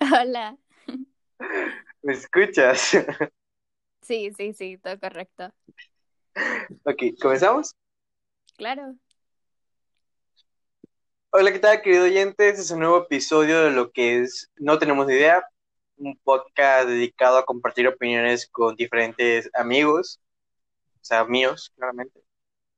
[0.00, 0.56] Hola.
[2.02, 2.96] ¿Me escuchas?
[4.02, 5.52] Sí, sí, sí, todo correcto.
[6.84, 7.76] Ok, ¿comenzamos?
[8.56, 8.96] Claro.
[11.30, 12.48] Hola, ¿qué tal, querido oyente?
[12.48, 15.46] Este es un nuevo episodio de lo que es No Tenemos ni Idea,
[15.96, 20.20] un podcast dedicado a compartir opiniones con diferentes amigos,
[21.00, 22.20] o sea, míos, claramente.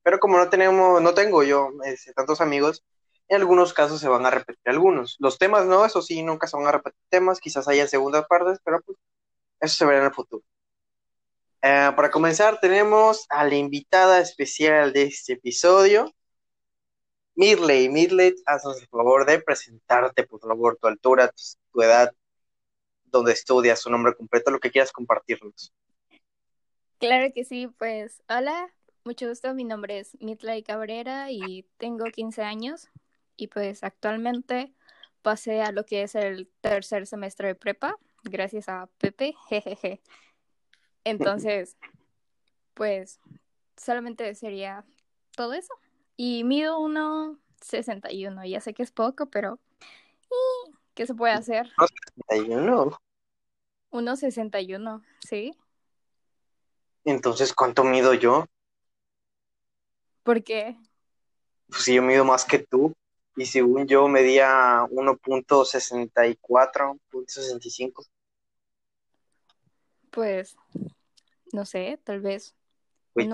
[0.02, 2.84] Pero como no tenemos, no tengo yo este, tantos amigos,
[3.28, 5.16] en algunos casos se van a repetir algunos.
[5.18, 8.58] Los temas no, eso sí, nunca se van a repetir temas, quizás haya segundas partes,
[8.64, 8.98] pero pues
[9.60, 10.44] eso se verá en el futuro.
[11.62, 16.12] Eh, para comenzar, tenemos a la invitada especial de este episodio,
[17.34, 17.88] Mirley.
[17.88, 21.32] Mirley, haznos el favor de presentarte, por favor, tu altura,
[21.72, 22.12] tu, edad,
[23.04, 25.72] donde estudias, su nombre completo, lo que quieras compartirnos.
[26.98, 28.70] Claro que sí, pues hola,
[29.04, 32.90] mucho gusto, mi nombre es Mirley Cabrera y tengo 15 años
[33.36, 34.72] y pues actualmente
[35.22, 40.02] pasé a lo que es el tercer semestre de prepa, gracias a Pepe, jejeje.
[41.04, 41.76] Entonces,
[42.74, 43.20] pues
[43.76, 44.84] solamente sería
[45.36, 45.74] todo eso.
[46.16, 48.48] Y mido 1,61.
[48.48, 49.58] Ya sé que es poco, pero
[50.94, 51.70] ¿qué se puede hacer?
[51.76, 52.98] 1,61.
[53.90, 55.56] 1,61, ¿sí?
[57.04, 58.46] Entonces, ¿cuánto mido yo?
[60.22, 60.76] ¿Por qué?
[61.68, 62.94] Pues si yo mido más que tú.
[63.36, 68.06] Y según yo medía 1.64, 1.65.
[70.10, 70.56] Pues,
[71.52, 72.54] no sé, tal vez
[73.14, 73.28] Uy,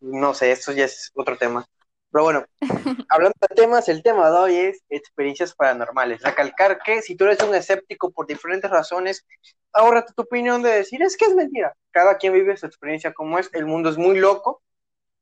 [0.00, 1.66] No sé, eso ya es otro tema.
[2.12, 2.44] Pero bueno,
[3.08, 6.22] hablando de temas, el tema de hoy es experiencias paranormales.
[6.22, 9.26] Recalcar que si tú eres un escéptico por diferentes razones,
[9.72, 11.74] ahorrate tu opinión de decir, es que es mentira.
[11.90, 13.50] Cada quien vive su experiencia como es.
[13.52, 14.62] El mundo es muy loco,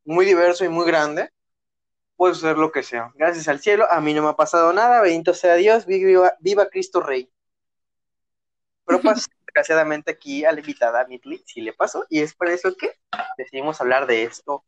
[0.05, 1.31] muy diverso y muy grande.
[2.25, 3.13] Puedes hacer lo que sea.
[3.17, 5.03] Gracias al cielo, a mí no me ha pasado nada.
[5.03, 7.31] Bendito sea Dios, viva, viva Cristo Rey.
[8.87, 12.75] Pero pues, desgraciadamente aquí a la invitada Mitli sí le pasó y es por eso
[12.79, 12.93] que
[13.37, 14.65] decidimos hablar de esto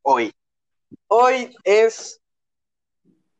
[0.00, 0.32] hoy.
[1.08, 2.22] Hoy es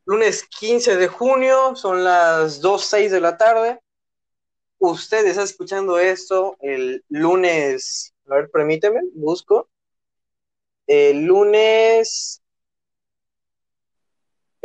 [0.05, 3.81] lunes 15 de junio, son las 2.06 de la tarde.
[4.77, 9.71] Usted está escuchando esto el lunes, a ver, permíteme, busco.
[10.87, 12.43] El lunes,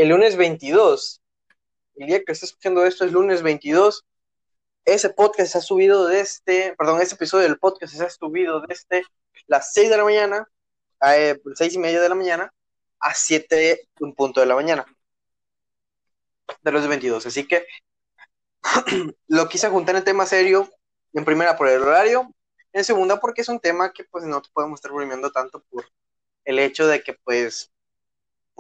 [0.02, 1.22] el lunes 22.
[1.96, 4.06] El día que está escuchando esto es lunes 22
[4.86, 9.04] ese podcast se ha subido desde, perdón, ese episodio del podcast se ha subido desde
[9.48, 10.50] las 6 de la mañana,
[11.00, 12.54] a eh, 6 y media de la mañana,
[13.00, 14.86] a 7, un punto de la mañana.
[16.62, 17.26] De los 22.
[17.26, 17.66] Así que
[19.28, 20.70] lo quise juntar en tema serio,
[21.14, 22.34] en primera por el horario,
[22.74, 25.86] en segunda porque es un tema que pues no te podemos estar bromeando tanto por
[26.46, 27.72] el hecho de que pues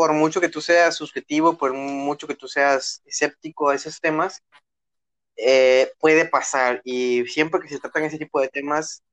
[0.01, 4.41] por mucho que tú seas subjetivo, por mucho que tú seas escéptico a esos temas,
[5.38, 9.03] eh, puede pasar y siempre que se tratan ese tipo de temas,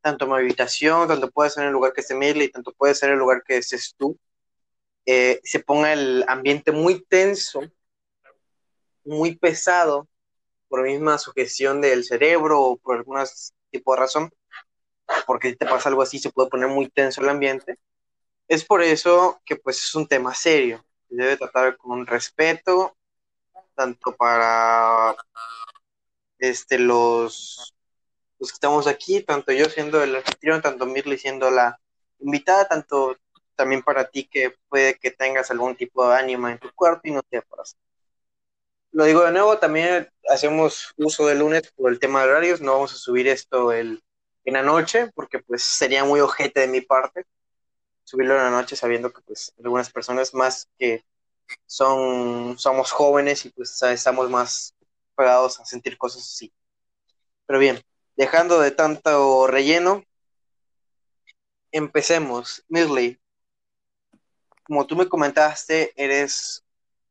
[0.00, 3.18] tanto habitación, tanto puede ser el lugar que esté Mirle y tanto puede ser el
[3.18, 4.18] lugar que estés tú,
[5.04, 7.60] eh, se ponga el ambiente muy tenso,
[9.04, 10.08] muy pesado,
[10.68, 13.18] por la misma sugestión del cerebro o por algún
[13.70, 14.30] tipo de razón,
[15.26, 17.76] porque si te pasa algo así se puede poner muy tenso el ambiente.
[18.48, 22.96] Es por eso que pues es un tema serio, se debe tratar con respeto
[23.74, 25.16] tanto para
[26.38, 27.74] este, los,
[28.38, 31.80] los que estamos aquí, tanto yo siendo el anfitrión, tanto Mirly siendo la
[32.20, 33.16] invitada, tanto
[33.56, 37.12] también para ti que puede que tengas algún tipo de ánima en tu cuarto y
[37.12, 37.76] no sepas.
[38.92, 42.72] Lo digo de nuevo, también hacemos uso de lunes por el tema de horarios, no
[42.72, 44.04] vamos a subir esto el,
[44.44, 47.26] en la noche, porque pues sería muy ojete de mi parte
[48.04, 51.04] subirlo en la noche sabiendo que pues algunas personas más que
[51.66, 54.74] son, somos jóvenes y pues estamos más
[55.16, 56.52] pegados a sentir cosas así.
[57.46, 57.82] Pero bien,
[58.16, 60.04] dejando de tanto relleno,
[61.72, 62.64] empecemos.
[62.68, 63.18] Mirley,
[64.62, 66.64] como tú me comentaste, eres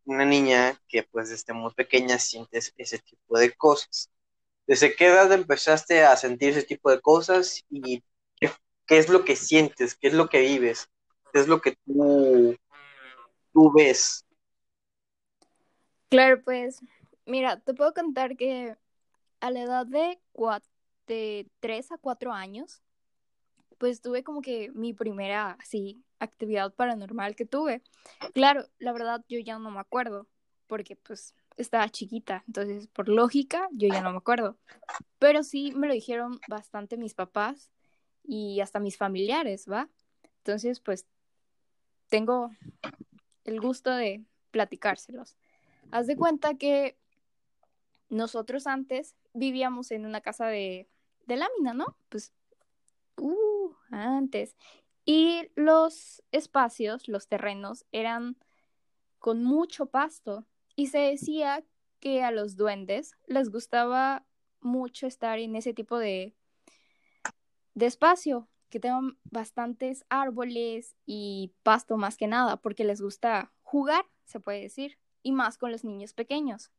[0.05, 4.09] una niña que pues desde muy pequeña sientes ese tipo de cosas.
[4.65, 8.03] ¿Desde qué edad empezaste a sentir ese tipo de cosas y
[8.93, 10.89] qué, es lo que sientes, qué es lo que vives,
[11.31, 12.55] qué es lo que tú,
[13.53, 14.25] tú ves
[16.13, 16.79] Claro, pues,
[17.25, 18.77] mira, te puedo contar que
[19.39, 20.19] a la edad de,
[21.07, 22.83] de 3 a 4 años,
[23.79, 27.81] pues tuve como que mi primera, así, actividad paranormal que tuve.
[28.35, 30.27] Claro, la verdad yo ya no me acuerdo,
[30.67, 34.55] porque pues estaba chiquita, entonces por lógica yo ya no me acuerdo.
[35.17, 37.72] Pero sí me lo dijeron bastante mis papás
[38.23, 39.89] y hasta mis familiares, ¿va?
[40.37, 41.05] Entonces pues
[42.09, 42.51] tengo
[43.43, 45.35] el gusto de platicárselos.
[45.91, 46.97] Haz de cuenta que
[48.09, 50.87] nosotros antes vivíamos en una casa de,
[51.25, 51.97] de lámina, ¿no?
[52.09, 52.33] Pues,
[53.17, 54.55] uh, antes.
[55.05, 58.37] Y los espacios, los terrenos, eran
[59.19, 60.45] con mucho pasto.
[60.75, 61.63] Y se decía
[61.99, 64.25] que a los duendes les gustaba
[64.61, 66.35] mucho estar en ese tipo de,
[67.75, 74.05] de espacio, que tengan bastantes árboles y pasto más que nada, porque les gusta jugar,
[74.25, 76.71] se puede decir, y más con los niños pequeños.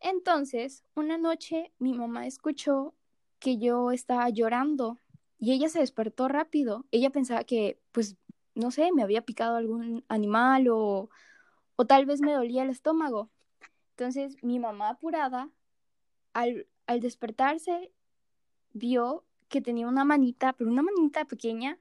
[0.00, 2.94] Entonces, una noche mi mamá escuchó
[3.38, 4.98] que yo estaba llorando
[5.38, 6.86] y ella se despertó rápido.
[6.90, 8.16] Ella pensaba que, pues,
[8.54, 11.08] no sé, me había picado algún animal o,
[11.76, 13.30] o tal vez me dolía el estómago.
[13.90, 15.50] Entonces, mi mamá apurada,
[16.32, 17.92] al, al despertarse,
[18.72, 21.78] vio que tenía una manita, pero una manita pequeña,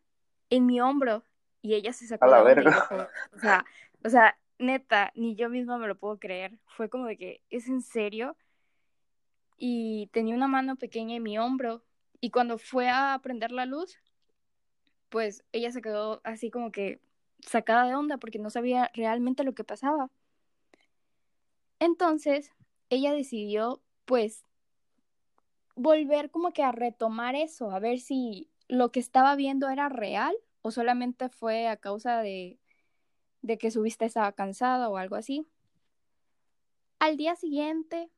[0.50, 1.24] en mi hombro.
[1.62, 3.10] Y ella se sacó A la de onda y verga.
[3.36, 3.66] o sea,
[4.04, 6.58] o sea, neta, ni yo misma me lo puedo creer.
[6.66, 8.36] Fue como de que, ¿es en serio?
[9.58, 11.84] Y tenía una mano pequeña en mi hombro.
[12.20, 14.00] Y cuando fue a prender la luz,
[15.10, 17.00] pues ella se quedó así como que
[17.42, 20.10] sacada de onda porque no sabía realmente lo que pasaba.
[21.80, 22.52] Entonces,
[22.90, 24.44] ella decidió, pues,
[25.78, 30.36] volver como que a retomar eso, a ver si lo que estaba viendo era real
[30.62, 32.60] o solamente fue a causa de,
[33.42, 35.48] de que su vista estaba cansada o algo así.
[37.00, 38.10] Al día siguiente,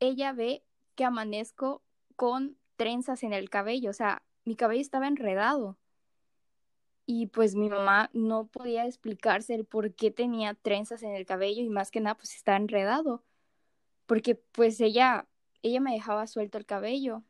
[0.00, 0.64] ella ve
[0.96, 1.82] que amanezco
[2.16, 5.78] con trenzas en el cabello, o sea, mi cabello estaba enredado.
[7.04, 11.62] Y pues mi mamá no podía explicarse el por qué tenía trenzas en el cabello
[11.62, 13.22] y más que nada pues está enredado.
[14.06, 15.28] Porque pues ella,
[15.62, 17.22] ella me dejaba suelto el cabello.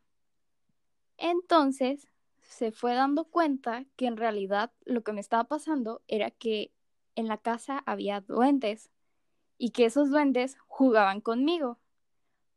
[1.17, 2.07] Entonces
[2.41, 6.71] se fue dando cuenta que en realidad lo que me estaba pasando era que
[7.15, 8.89] en la casa había duendes
[9.57, 11.79] y que esos duendes jugaban conmigo.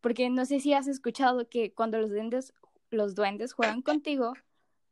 [0.01, 2.53] Porque no sé si has escuchado que cuando los duendes,
[2.91, 4.35] los duendes juegan contigo,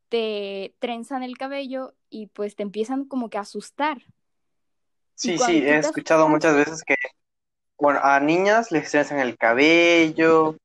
[0.08, 4.02] te trenzan el cabello y pues te empiezan como que a asustar.
[5.14, 6.96] Sí, sí, he escuchado asustas- muchas veces que,
[7.78, 10.56] bueno, a niñas les trenzan el cabello,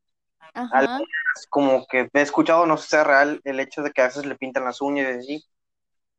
[0.54, 1.00] Ajá,
[1.50, 4.26] como que he escuchado, no sé si sea real, el hecho de que a veces
[4.26, 5.46] le pintan las uñas y así,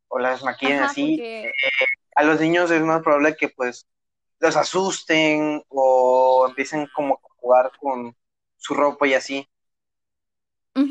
[0.09, 1.27] o las maquillan ajá, así.
[1.33, 1.53] porque
[2.17, 3.87] A los niños es más probable que pues
[4.41, 8.17] los asusten o empiecen como a jugar con
[8.59, 9.49] su ropa y así.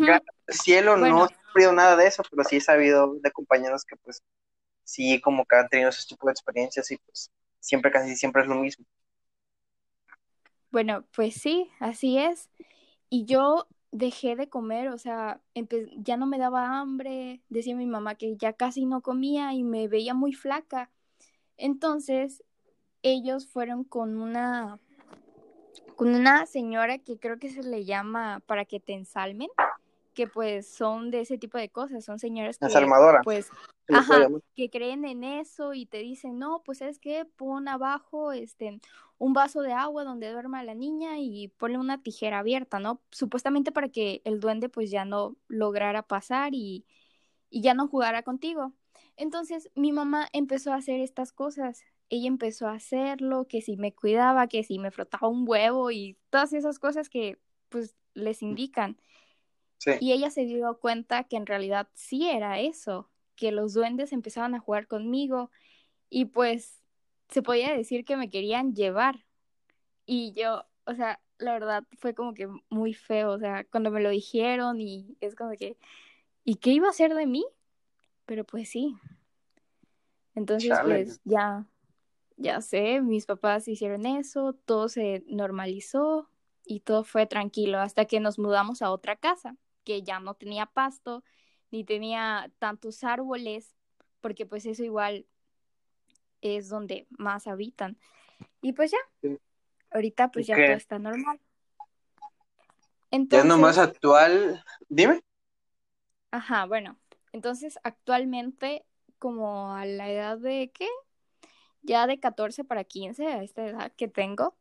[0.08, 0.22] al
[0.56, 4.22] cielo no he sufrido nada de eso, pero sí he sabido de compañeros que pues
[4.84, 8.48] sí como que han tenido ese tipo de experiencias y pues siempre, casi siempre es
[8.50, 8.86] lo mismo.
[10.72, 12.50] Bueno, pues sí, así es.
[13.10, 15.42] Y yo dejé de comer, o sea,
[15.98, 19.88] ya no me daba hambre, decía mi mamá que ya casi no comía y me
[19.88, 20.92] veía muy flaca.
[21.58, 22.44] Entonces,
[23.02, 24.80] ellos fueron con una
[25.96, 29.50] con una señora que creo que se le llama para que te ensalmen,
[30.20, 32.68] que pues son de ese tipo de cosas, son señoras que
[33.24, 33.50] pues
[33.88, 38.82] Ajá, que creen en eso y te dicen, no, pues es que pon abajo este
[39.18, 43.02] un vaso de agua donde duerma la niña y ponle una tijera abierta, ¿no?
[43.12, 46.86] Supuestamente para que el duende pues ya no lograra pasar y,
[47.50, 48.74] y ya no jugara contigo.
[49.16, 51.86] Entonces mi mamá empezó a hacer estas cosas.
[52.10, 56.18] Ella empezó a hacerlo, que si me cuidaba, que si me frotaba un huevo y
[56.30, 57.40] todas esas cosas que
[57.70, 58.98] pues les indican.
[59.80, 59.92] Sí.
[60.00, 64.54] Y ella se dio cuenta que en realidad sí era eso, que los duendes empezaban
[64.54, 65.50] a jugar conmigo
[66.10, 66.84] y pues
[67.30, 69.26] se podía decir que me querían llevar.
[70.06, 74.02] Y yo, o sea, la verdad fue como que muy feo, o sea, cuando me
[74.02, 75.78] lo dijeron y es como que,
[76.44, 77.46] ¿y qué iba a hacer de mí?
[78.26, 78.96] Pero pues sí.
[80.36, 81.06] Entonces, Chale.
[81.06, 81.66] pues ya,
[82.38, 86.30] ya sé, mis papás hicieron eso, todo se normalizó
[86.66, 89.56] y todo fue tranquilo hasta que nos mudamos a otra casa,
[89.90, 91.24] que ya no tenía pasto,
[91.72, 93.76] ni tenía tantos árboles,
[94.22, 95.26] porque pues eso igual
[96.42, 97.98] es donde más habitan.
[98.62, 99.38] Y pues ya, Sí.
[99.92, 101.40] ahorita pues ¿Y ya todo está normal.
[103.32, 105.22] Ya es Entonces, nomás actual, dime.
[106.32, 106.98] ajá, bueno,
[107.32, 108.86] entonces actualmente
[109.20, 110.88] como a la edad de ¿qué?
[111.84, 114.58] Ya de 14 para 15, a esta edad que tengo,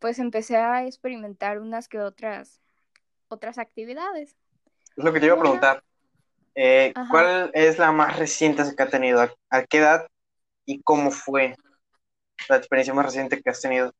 [0.00, 2.60] pues empecé a experimentar unas que otras
[3.28, 4.36] otras actividades.
[4.96, 5.82] Es lo que te iba a preguntar.
[6.54, 6.94] Eh.
[7.10, 9.28] ¿Cuál es la más reciente que has tenido?
[9.50, 10.06] ¿A, qué edad
[10.64, 11.56] y cómo fue
[12.48, 13.92] la experiencia más reciente que has tenido?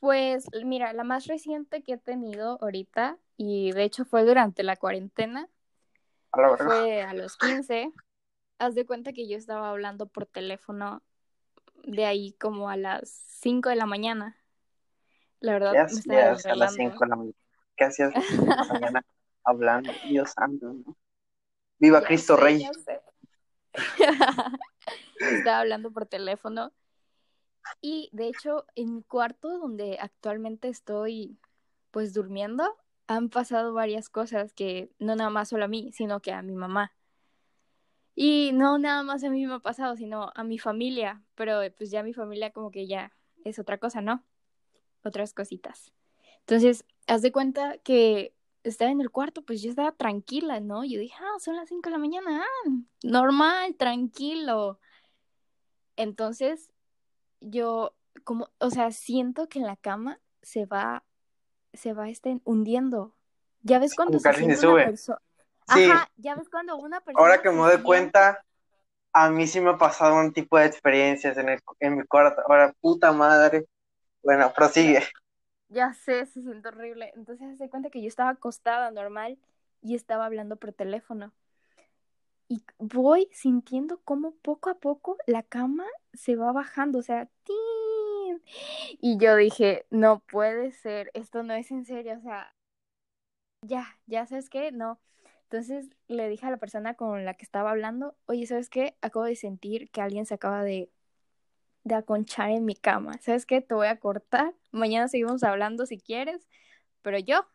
[0.00, 4.76] Pues mira, la más reciente que he tenido ahorita, y de hecho fue durante la
[4.76, 5.48] cuarentena,
[6.32, 6.64] A la verga.
[6.64, 7.92] fue a los 15.
[8.58, 11.02] Haz de cuenta que yo estaba hablando por teléfono
[11.84, 14.36] de ahí como a las 5 de la mañana.
[15.40, 17.41] La verdad, ¿Qué me estaba hacías a las 5 de la mañana?
[17.82, 19.04] ¿Qué hacías a las 5 de la mañana
[19.42, 19.92] hablando?
[20.08, 20.96] Dios santo, ¿no?
[21.80, 22.68] Viva Ya Cristo sé, Rey.
[25.18, 26.72] Estaba hablando por teléfono.
[27.80, 31.40] Y de hecho, en mi cuarto donde actualmente estoy
[31.90, 32.76] pues durmiendo,
[33.08, 36.54] han pasado varias cosas que no nada más solo a mí, sino que a mi
[36.54, 36.92] mamá.
[38.14, 41.90] Y no nada más a mí me ha pasado, sino a mi familia, pero pues
[41.90, 43.10] ya mi familia como que ya
[43.44, 44.24] es otra cosa, ¿no?
[45.02, 45.92] Otras cositas.
[46.42, 50.84] Entonces, haz de cuenta que estaba en el cuarto, pues yo estaba tranquila, ¿no?
[50.84, 52.70] Yo dije, ah, son las 5 de la mañana, ah,
[53.02, 54.78] normal, tranquilo.
[55.96, 56.70] Entonces,
[57.40, 57.94] yo
[58.24, 61.04] como, o sea, siento que en la cama se va,
[61.72, 63.14] se va este, hundiendo.
[63.62, 64.90] ¿Ya ves cuando se alguien se siente una sube.
[64.90, 65.18] persona?
[65.74, 65.90] Sí.
[65.90, 68.44] Ajá, ya ves cuando una persona Ahora que me doy siente- cuenta,
[69.12, 72.42] a mí sí me ha pasado un tipo de experiencias en, el, en mi cuarto.
[72.48, 73.66] Ahora, puta madre.
[74.22, 75.02] Bueno, prosigue.
[75.72, 77.12] Ya sé, se siente horrible.
[77.14, 79.38] Entonces se cuenta que yo estaba acostada normal
[79.80, 81.32] y estaba hablando por teléfono.
[82.48, 88.42] Y voy sintiendo cómo poco a poco la cama se va bajando, o sea, ¡tin!
[89.00, 92.54] Y yo dije, no puede ser, esto no es en serio, o sea,
[93.62, 95.00] ya, ya sabes qué, no.
[95.44, 98.96] Entonces le dije a la persona con la que estaba hablando, oye, ¿sabes qué?
[99.00, 100.90] Acabo de sentir que alguien se acaba de,
[101.84, 103.18] de aconchar en mi cama.
[103.20, 103.60] ¿Sabes qué?
[103.60, 104.54] Te voy a cortar.
[104.70, 106.48] Mañana seguimos hablando si quieres,
[107.02, 107.46] pero yo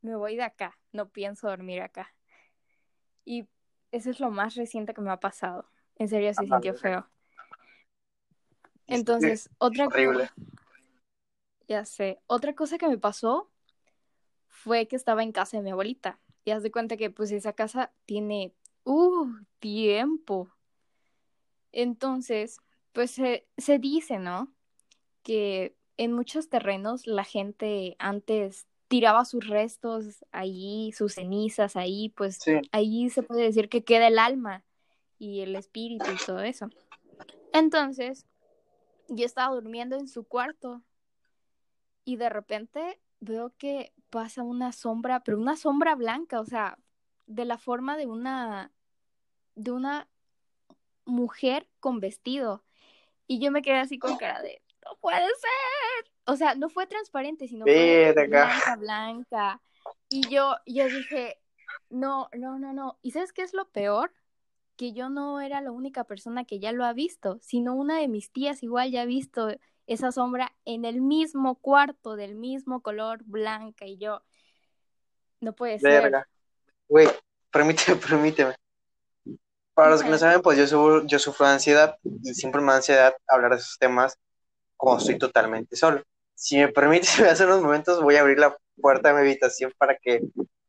[0.00, 0.78] me voy de acá.
[0.92, 2.14] No pienso dormir acá.
[3.24, 3.48] Y
[3.92, 5.68] eso es lo más reciente que me ha pasado.
[5.96, 6.78] En serio, se Ah, sintió vale.
[6.78, 7.10] feo.
[8.86, 10.28] Entonces, otra Horrible.
[10.28, 10.34] cosa,
[11.68, 13.50] ya sé, otra cosa que me pasó
[14.46, 16.20] fue que estaba en casa de mi abuelita.
[16.44, 18.54] Y haz de cuenta que pues esa casa tiene,
[18.84, 19.26] uh,
[19.58, 20.48] tiempo.
[21.72, 22.58] Entonces,
[22.96, 24.50] pues se, se dice, ¿no?
[25.22, 32.38] Que en muchos terrenos la gente antes tiraba sus restos ahí, sus cenizas ahí, pues
[32.42, 32.52] Sí.
[32.72, 34.64] ahí se puede decir que queda el alma
[35.18, 36.70] y el espíritu y todo eso.
[37.52, 38.24] Entonces,
[39.08, 40.82] yo estaba durmiendo en su cuarto
[42.06, 46.78] y de repente veo que pasa una sombra, pero una sombra blanca, o sea,
[47.26, 48.72] de la forma de una
[49.54, 50.08] de una
[51.04, 52.62] mujer con vestido.
[53.26, 56.12] Y yo me quedé así con cara de, no puede ser.
[56.24, 59.62] O sea, no fue transparente, sino fue blanca, blanca.
[60.08, 61.40] Y yo, yo dije,
[61.90, 62.98] no, no, no, no.
[63.02, 64.12] ¿Y sabes qué es lo peor?
[64.76, 68.08] Que yo no era la única persona que ya lo ha visto, sino una de
[68.08, 69.48] mis tías igual ya ha visto
[69.86, 73.86] esa sombra en el mismo cuarto, del mismo color, blanca.
[73.86, 74.22] Y yo,
[75.40, 76.02] no puede ser.
[76.02, 76.28] Verga.
[76.88, 77.08] Güey,
[77.50, 78.54] permíteme, permíteme.
[79.76, 82.68] Para los que no saben, pues yo sufro, yo sufro de ansiedad y siempre me
[82.68, 84.18] da ansiedad hablar de esos temas
[84.74, 86.02] cuando estoy totalmente solo.
[86.34, 89.94] Si me permites, hace unos momentos voy a abrir la puerta de mi habitación para
[89.98, 90.22] que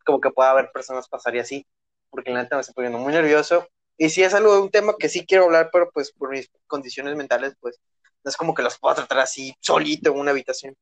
[0.06, 1.66] como que pueda haber personas pasar y así,
[2.10, 3.66] porque la neta me estoy poniendo muy nervioso.
[3.98, 6.52] Y si es algo de un tema que sí quiero hablar, pero pues por mis
[6.68, 7.80] condiciones mentales, pues
[8.26, 10.76] no es como que los puedo tratar así solito en una habitación.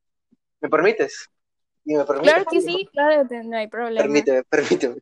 [0.60, 1.28] ¿Me permites?
[1.84, 2.32] ¿Y me permites?
[2.32, 4.02] Claro que sí, claro, no hay problema.
[4.02, 4.96] Permíteme, permíteme.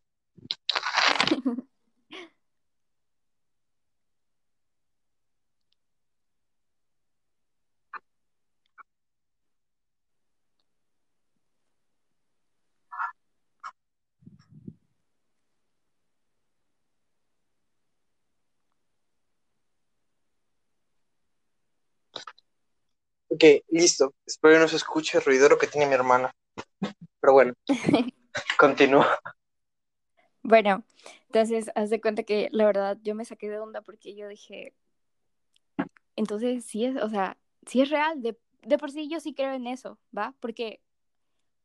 [23.35, 24.15] Ok, listo.
[24.25, 26.31] Espero que no se escuche el ruidero que tiene mi hermana.
[27.21, 27.53] Pero bueno,
[28.59, 29.19] continúa.
[30.43, 30.85] Bueno,
[31.27, 34.73] entonces haz de cuenta que la verdad yo me saqué de onda porque yo dije,
[36.15, 37.37] entonces sí es, o sea,
[37.67, 40.33] sí es real, de, de por sí yo sí creo en eso, ¿va?
[40.39, 40.81] Porque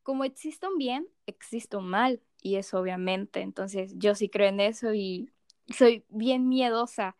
[0.02, 4.58] como existe un bien, existe un mal, y eso obviamente, entonces yo sí creo en
[4.58, 5.30] eso y
[5.68, 7.16] soy bien miedosa.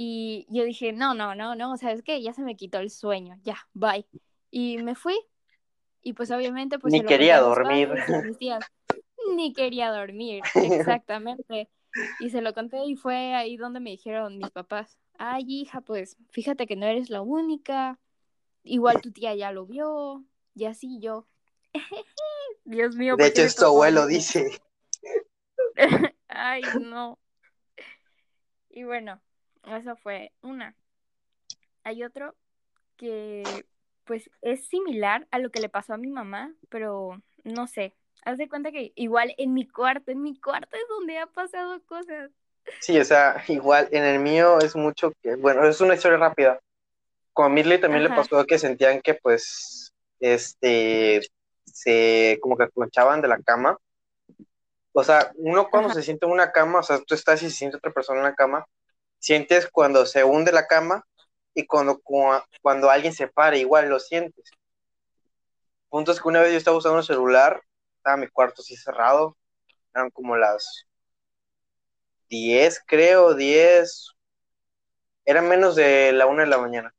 [0.00, 2.22] Y yo dije, no, no, no, no, ¿sabes qué?
[2.22, 4.06] Ya se me quitó el sueño, ya, bye.
[4.48, 5.18] Y me fui,
[6.02, 7.88] y pues obviamente pues Ni quería dormir.
[7.88, 8.38] padres.
[9.34, 11.68] Ni quería dormir, exactamente.
[12.20, 16.16] Y se lo conté y fue ahí donde me dijeron mis papás, ay hija, pues
[16.30, 17.98] fíjate que no eres la única,
[18.62, 20.24] igual tu tía ya lo vio,
[20.54, 21.26] y así yo.
[22.64, 24.48] Dios mío, De ¿por hecho, es tu abuelo, dice.
[26.28, 27.18] Ay, no.
[28.70, 29.20] Y bueno,
[29.64, 30.74] eso fue una.
[31.84, 32.34] Hay otro
[32.96, 33.64] que
[34.04, 37.94] pues es similar a lo que le pasó a mi mamá, pero no sé.
[38.24, 41.80] Haz de cuenta que igual en mi cuarto, en mi cuarto es donde ha pasado
[41.86, 42.30] cosas.
[42.80, 46.60] Sí, o sea, igual en el mío es mucho que, bueno, es una historia rápida.
[47.32, 51.20] con Midley también le pasó que sentían que pues este
[51.64, 53.78] se como que conchaban de la cama.
[54.92, 55.94] O sea, uno cuando Ajá.
[55.94, 58.24] se siente en una cama, o sea, tú estás y se siente otra persona en
[58.24, 58.66] la cama,
[59.18, 61.04] sientes cuando se hunde la cama
[61.54, 64.50] y cuando, cua- cuando alguien se para, igual lo sientes.
[65.90, 67.62] Punto es que una vez yo estaba usando un celular,
[67.98, 69.36] estaba mi cuarto así cerrado,
[69.94, 70.86] eran como las
[72.30, 74.14] 10, creo, 10,
[75.24, 76.94] eran menos de la una de la mañana.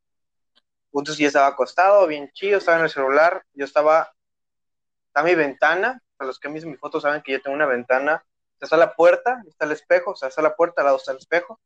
[0.91, 4.11] Punto es yo estaba acostado, bien chido, estaba en el celular, yo estaba,
[5.07, 7.65] está mi ventana, para los que han visto mi foto saben que yo tengo una
[7.65, 8.25] ventana,
[8.59, 11.17] está la puerta, está el espejo, o sea, está la puerta, al lado está el
[11.19, 11.59] espejo,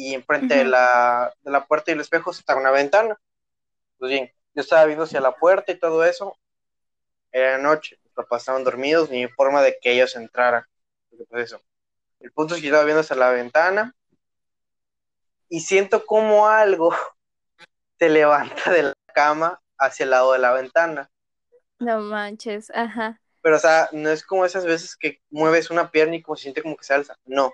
[0.00, 3.20] y enfrente de, la, de la puerta y el espejo está una ventana.
[3.98, 6.38] Pues bien, yo estaba viendo hacia la puerta y todo eso,
[7.30, 10.64] era noche, mis papás estaban dormidos, ni forma de que ellos entraran.
[11.28, 11.60] Pues eso.
[12.18, 13.94] El punto es que yo estaba viendo hacia la ventana
[15.50, 16.94] y siento como algo
[17.98, 21.10] se levanta de la cama hacia el lado de la ventana.
[21.78, 23.20] No manches, ajá.
[23.42, 26.44] Pero, o sea, no es como esas veces que mueves una pierna y como se
[26.44, 27.16] siente como que se alza.
[27.26, 27.52] No.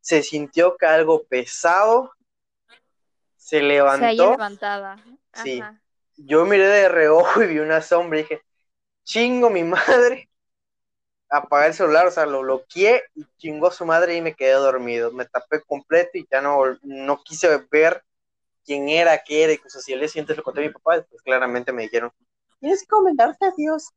[0.00, 2.12] Se sintió que algo pesado
[3.36, 4.30] se Se levantó.
[4.30, 4.96] levantada.
[5.42, 5.60] Sí.
[5.60, 5.80] Ajá.
[6.16, 8.42] Yo miré de reojo y vi una sombra y dije,
[9.04, 10.28] chingo mi madre.
[11.30, 14.52] Apagué el celular, o sea, lo bloqueé y chingó a su madre y me quedé
[14.52, 15.12] dormido.
[15.12, 18.02] Me tapé completo y ya no, no quise ver
[18.64, 19.92] quién era, qué era y cosas así.
[19.92, 22.10] El día siguiente lo conté a mi papá, pues claramente me dijeron,
[22.60, 23.88] tienes que comentarte a Dios.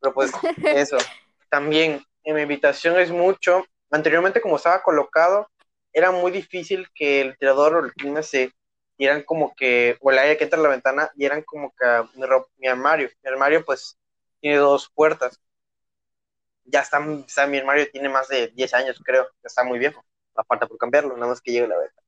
[0.00, 0.32] Pero pues
[0.74, 0.98] eso,
[1.50, 3.64] también en mi habitación es mucho.
[3.90, 5.48] Anteriormente como estaba colocado,
[5.92, 8.52] era muy difícil que el tirador o el clima se
[8.98, 11.84] dieran como que, o el aire que entra a la ventana, dieran como que
[12.58, 13.08] mi, armario.
[13.22, 13.98] Mi armario pues
[14.40, 15.40] tiene dos puertas.
[16.64, 19.24] Ya está, sea, mi armario tiene más de 10 años, creo.
[19.24, 20.04] Ya está muy viejo.
[20.34, 22.02] Aparte por cambiarlo, nada más que llegue la venta.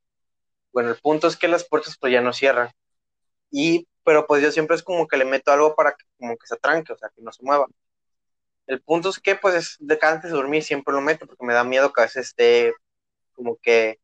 [0.72, 2.70] Bueno, el punto es que las puertas pues ya no cierran.
[3.50, 6.46] Y, pero pues yo siempre es como que le meto algo para que como que
[6.46, 7.66] se tranque, o sea, que no se mueva.
[8.66, 11.44] El punto es que pues es de que antes de dormir siempre lo meto porque
[11.44, 12.74] me da miedo que a veces esté
[13.34, 14.00] como que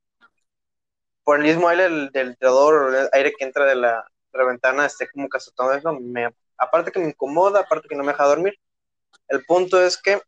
[1.25, 5.29] por el mismo aire del, tirador el aire que entra de la, ventana esté como
[5.29, 5.93] que azotando eso.
[6.01, 8.59] Me, aparte que me incomoda, aparte que no me deja dormir.
[9.29, 10.21] El punto es que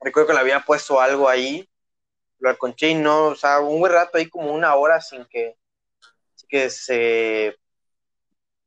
[0.00, 1.68] recuerdo que le había puesto algo ahí,
[2.38, 5.56] lo alconché y no, o sea, un buen rato ahí como una hora sin que,
[6.48, 7.56] que se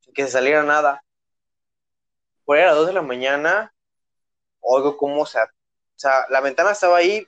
[0.02, 1.04] sin que se saliera nada.
[2.46, 3.74] Por ahí a las 2 de la mañana,
[4.68, 5.48] oigo cómo se, o
[5.96, 7.28] sea, la ventana estaba ahí,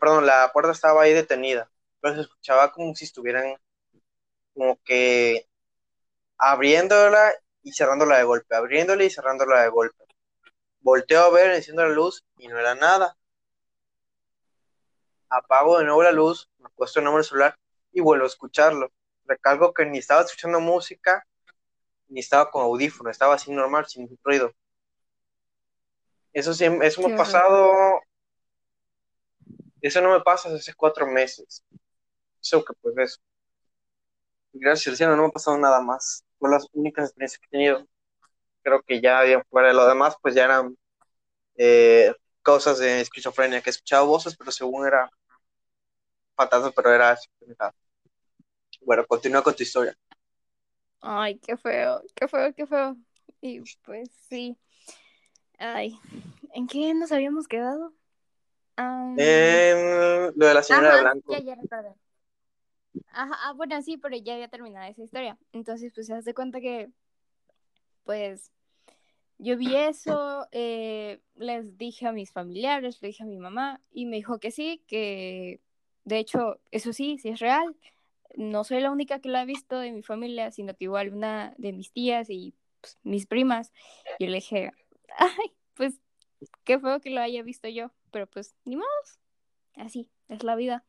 [0.00, 1.70] perdón, la puerta estaba ahí detenida,
[2.00, 3.56] pero se escuchaba como si estuvieran
[4.54, 5.48] como que
[6.38, 10.04] abriéndola y cerrándola de golpe, abriéndola y cerrándola de golpe.
[10.80, 13.16] Volteo a ver, enciendo la luz y no era nada.
[15.28, 17.58] Apago de nuevo la luz, me acuesto nuevo en el celular
[17.92, 18.92] y vuelvo a escucharlo.
[19.24, 21.26] Recalco que ni estaba escuchando música,
[22.08, 24.52] ni estaba con audífono, estaba así normal, sin ruido.
[26.32, 28.00] Eso sí, eso me ha pasado,
[29.80, 31.64] eso no me pasa desde hace cuatro meses.
[32.42, 33.20] Eso que pues eso.
[34.52, 36.24] Gracias al cielo no me ha pasado nada más.
[36.38, 37.86] Fue las únicas experiencias que he tenido.
[38.62, 40.76] Creo que ya había fuera de lo demás, pues ya eran
[41.56, 45.10] eh, cosas de esquizofrenia, que he escuchado voces, pero según era
[46.36, 47.16] fantasma, pero era.
[48.82, 49.96] Bueno, continúa con tu historia.
[51.00, 52.96] Ay, qué feo, qué feo, qué feo.
[53.40, 54.56] Y pues sí.
[55.64, 55.96] Ay,
[56.54, 57.94] ¿en qué nos habíamos quedado?
[58.76, 61.32] En lo de la señora de Ajá, blanco.
[61.32, 61.94] ya, ya recordé.
[63.12, 65.38] Ajá, ah, bueno, sí, pero ya había terminado esa historia.
[65.52, 66.90] Entonces, pues se hace cuenta que,
[68.02, 68.50] pues,
[69.38, 74.06] yo vi eso, eh, les dije a mis familiares, le dije a mi mamá, y
[74.06, 75.60] me dijo que sí, que
[76.04, 77.76] de hecho, eso sí, sí es real.
[78.34, 81.54] No soy la única que lo ha visto de mi familia, sino que igual una
[81.56, 83.72] de mis tías y pues, mis primas.
[84.18, 84.72] Yo le dije,
[85.18, 86.00] ay, pues
[86.64, 88.88] qué feo que lo haya visto yo, pero pues ni modo,
[89.76, 90.84] así es la vida.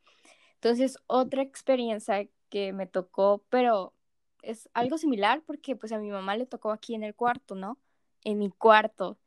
[0.56, 3.94] Entonces, otra experiencia que me tocó, pero
[4.42, 7.78] es algo similar porque pues a mi mamá le tocó aquí en el cuarto, ¿no?
[8.24, 9.18] En mi cuarto.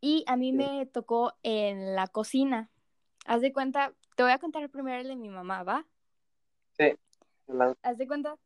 [0.00, 2.70] Y a mí me tocó en la cocina.
[3.26, 5.86] Haz de cuenta, te voy a contar primero el de mi mamá, ¿va?
[6.76, 6.92] Sí.
[7.46, 8.36] La- Haz de cuenta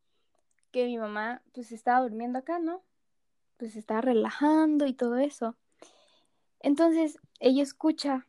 [0.71, 2.83] que mi mamá pues estaba durmiendo acá, ¿no?
[3.59, 5.57] Pues estaba relajando y todo eso.
[6.63, 8.27] Entonces, ella escucha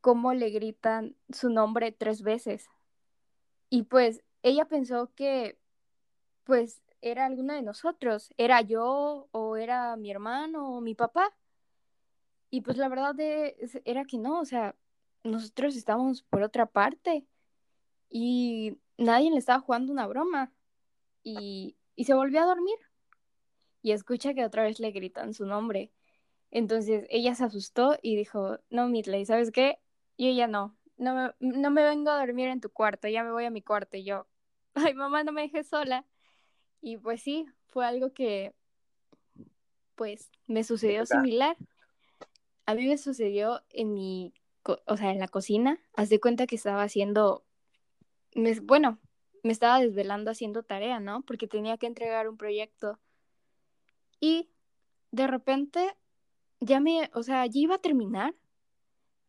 [0.00, 2.68] cómo le gritan su nombre tres veces.
[3.70, 5.58] Y pues ella pensó que
[6.44, 11.34] pues era alguno de nosotros, era yo o era mi hermano o mi papá.
[12.50, 14.74] Y pues la verdad de- era que no, o sea,
[15.22, 17.26] nosotros estábamos por otra parte.
[18.08, 20.52] Y nadie le estaba jugando una broma
[21.22, 22.76] y, y se volvió a dormir
[23.82, 25.92] y escucha que otra vez le gritan su nombre.
[26.54, 29.80] Entonces ella se asustó y dijo, no, Midley, ¿sabes qué?
[30.16, 33.32] Yo ya no, no me, no me vengo a dormir en tu cuarto, ya me
[33.32, 33.96] voy a mi cuarto.
[33.96, 34.28] Y yo,
[34.74, 36.06] ay, mamá, no me dejes sola.
[36.80, 38.54] Y pues sí, fue algo que,
[39.96, 41.56] pues, me sucedió similar.
[42.66, 44.32] A mí me sucedió en mi,
[44.86, 45.80] o sea, en la cocina.
[45.96, 47.44] Haz de cuenta que estaba haciendo,
[48.36, 49.00] me, bueno,
[49.42, 51.22] me estaba desvelando haciendo tarea, ¿no?
[51.22, 53.00] Porque tenía que entregar un proyecto.
[54.20, 54.50] Y
[55.10, 55.96] de repente,
[56.64, 58.34] ya me, o sea, ya iba a terminar.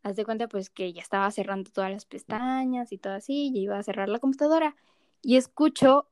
[0.03, 3.59] Haz de cuenta, pues, que ya estaba cerrando todas las pestañas y todo así, ya
[3.59, 4.75] iba a cerrar la computadora.
[5.21, 6.07] Y escucho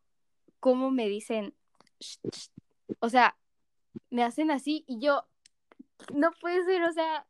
[0.60, 1.54] cómo me dicen,
[3.00, 3.38] o sea,
[4.10, 5.26] me hacen así y yo,
[6.14, 7.28] no puede ser, o sea,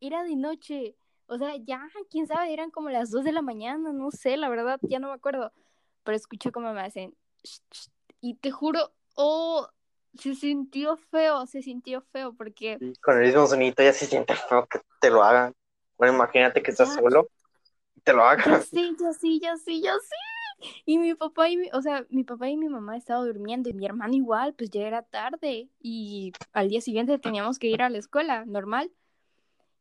[0.00, 3.92] era de noche, o sea, ya, quién sabe, eran como las 2 de la mañana,
[3.92, 5.52] no sé, la verdad, ya no me acuerdo,
[6.02, 7.14] pero escuché cómo me hacen,
[8.20, 9.68] y te juro, oh,
[10.14, 12.78] se sintió feo, se sintió feo, porque...
[13.02, 15.54] con el mismo sonido ya se siente feo que te lo hagan.
[15.96, 17.28] Bueno, imagínate que estás solo
[17.94, 18.62] y te lo hagan.
[18.62, 20.72] sí, yo sí, yo sí, yo sí.
[20.84, 23.72] Y mi papá y mi, o sea, mi papá y mi mamá estaban durmiendo y
[23.72, 27.90] mi hermano igual, pues ya era tarde y al día siguiente teníamos que ir a
[27.90, 28.92] la escuela, normal.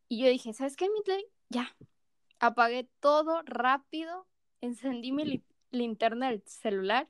[0.08, 1.26] Y yo dije, ¿sabes qué, Midley?
[1.50, 1.76] Ya.
[2.39, 4.26] Apagué todo rápido,
[4.62, 7.08] encendí mi linterna del celular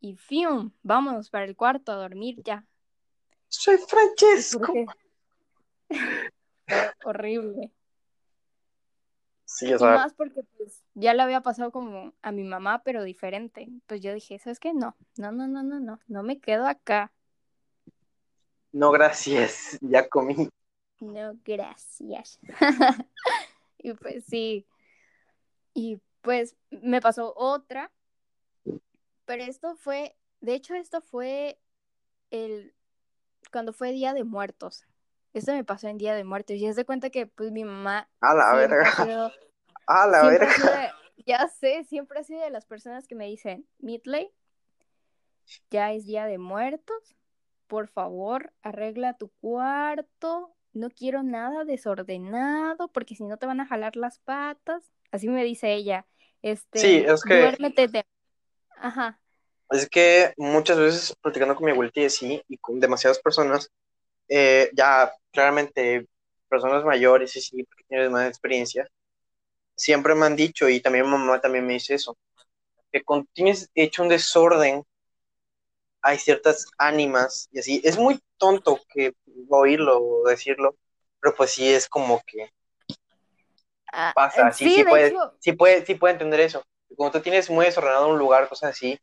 [0.00, 0.72] y ¡fium!
[0.82, 2.64] Vámonos para el cuarto a dormir ya.
[3.48, 4.72] Soy Francesco.
[7.04, 7.70] horrible.
[9.44, 9.90] Sí, o sea...
[9.90, 13.68] más porque pues ya le había pasado como a mi mamá, pero diferente.
[13.86, 14.72] Pues yo dije, ¿sabes qué?
[14.72, 17.12] No, no, no, no, no, no, no me quedo acá.
[18.72, 20.48] No, gracias, ya comí.
[21.00, 22.38] No, gracias.
[23.78, 24.66] y pues sí.
[25.74, 27.90] Y pues me pasó otra,
[29.30, 31.60] pero esto fue, de hecho esto fue
[32.32, 32.74] el,
[33.52, 34.84] cuando fue Día de Muertos.
[35.34, 38.10] Esto me pasó en Día de Muertos y es de cuenta que pues mi mamá...
[38.20, 38.90] A la verga.
[39.86, 40.96] a la verga.
[41.24, 44.32] ya sé, siempre ha sido de las personas que me dicen, Midley,
[45.70, 47.14] ya es Día de Muertos,
[47.68, 53.66] por favor, arregla tu cuarto, no quiero nada desordenado porque si no te van a
[53.66, 54.90] jalar las patas.
[55.12, 56.04] Así me dice ella.
[56.42, 57.38] Este, sí, es que...
[57.38, 58.04] Duérmete de...
[58.74, 59.19] Ajá.
[59.70, 63.70] Es que muchas veces platicando con mi abuelita y y con demasiadas personas,
[64.28, 66.06] eh, ya claramente
[66.48, 68.88] personas mayores y sí, porque tienen más experiencia,
[69.76, 72.16] siempre me han dicho, y también mamá también me dice eso,
[72.92, 74.84] que cuando tienes hecho un desorden,
[76.02, 77.80] hay ciertas ánimas y así.
[77.84, 79.14] Es muy tonto que
[79.48, 80.76] oírlo o decirlo,
[81.20, 82.50] pero pues sí es como que
[83.92, 84.52] ah, pasa.
[84.52, 86.62] Sí, sí, puede, sí, puede, sí puede entender eso.
[86.96, 88.98] Cuando tú tienes muy desordenado un lugar, cosas así,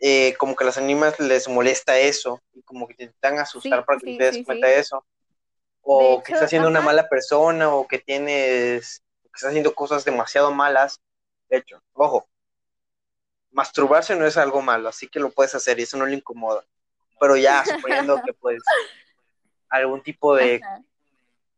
[0.00, 3.84] eh, como que a las ánimas les molesta eso y como que te intentan asustar
[3.84, 5.04] para que te des cuenta de eso.
[5.82, 10.52] O que estás siendo una mala persona o que tienes, que estás haciendo cosas demasiado
[10.52, 11.00] malas.
[11.48, 12.28] De hecho, ojo,
[13.50, 16.64] masturbarse no es algo malo, así que lo puedes hacer y eso no le incomoda.
[17.18, 18.62] Pero ya, suponiendo que pues
[19.68, 20.60] algún tipo de,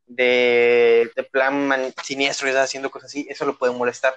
[0.07, 4.15] de, plan siniestro y estás haciendo cosas así, eso lo puede molestar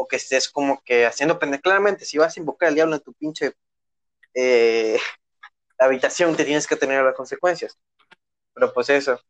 [0.00, 1.60] o que estés como que haciendo pende.
[1.60, 3.52] Claramente, si vas a invocar al diablo en tu pinche
[4.32, 4.98] eh,
[5.78, 7.78] habitación, te tienes que tener las consecuencias.
[8.54, 9.20] Pero pues eso,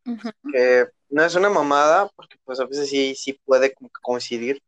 [0.51, 4.61] que no es una mamada, porque pues a veces sí, sí puede coincidir.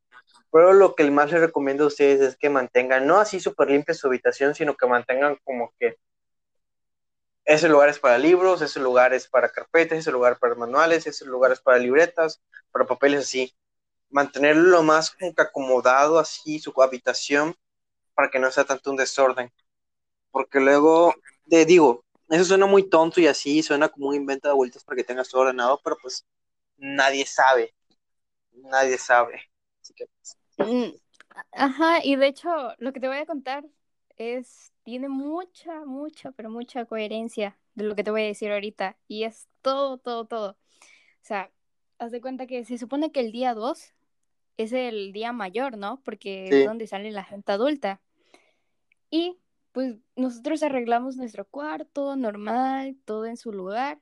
[0.51, 3.95] Pero lo que más les recomiendo a ustedes es que mantengan, no así súper limpia
[3.95, 5.95] su habitación, sino que mantengan como que
[7.45, 11.25] ese lugar es para libros, ese lugar es para carpetas, ese lugar para manuales, ese
[11.25, 13.53] lugar es para libretas, para papeles así
[14.13, 17.55] mantenerlo lo más acomodado así, su habitación,
[18.13, 19.51] para que no sea tanto un desorden.
[20.31, 21.15] Porque luego,
[21.49, 24.95] te digo, eso suena muy tonto y así, suena como un invento de vueltas para
[24.95, 26.25] que tengas todo ordenado, pero pues
[26.77, 27.73] nadie sabe.
[28.51, 29.41] Nadie sabe.
[30.55, 30.95] Pues, mm,
[31.51, 33.65] ajá, y de hecho, lo que te voy a contar
[34.17, 38.95] es, tiene mucha, mucha, pero mucha coherencia de lo que te voy a decir ahorita.
[39.07, 40.51] Y es todo, todo, todo.
[40.51, 41.51] O sea,
[41.97, 43.93] haz de cuenta que se supone que el día 2
[44.57, 46.01] es el día mayor, ¿no?
[46.03, 48.01] Porque es donde sale la gente adulta.
[49.09, 49.37] Y
[49.71, 53.99] pues nosotros arreglamos nuestro cuarto normal, todo en su lugar,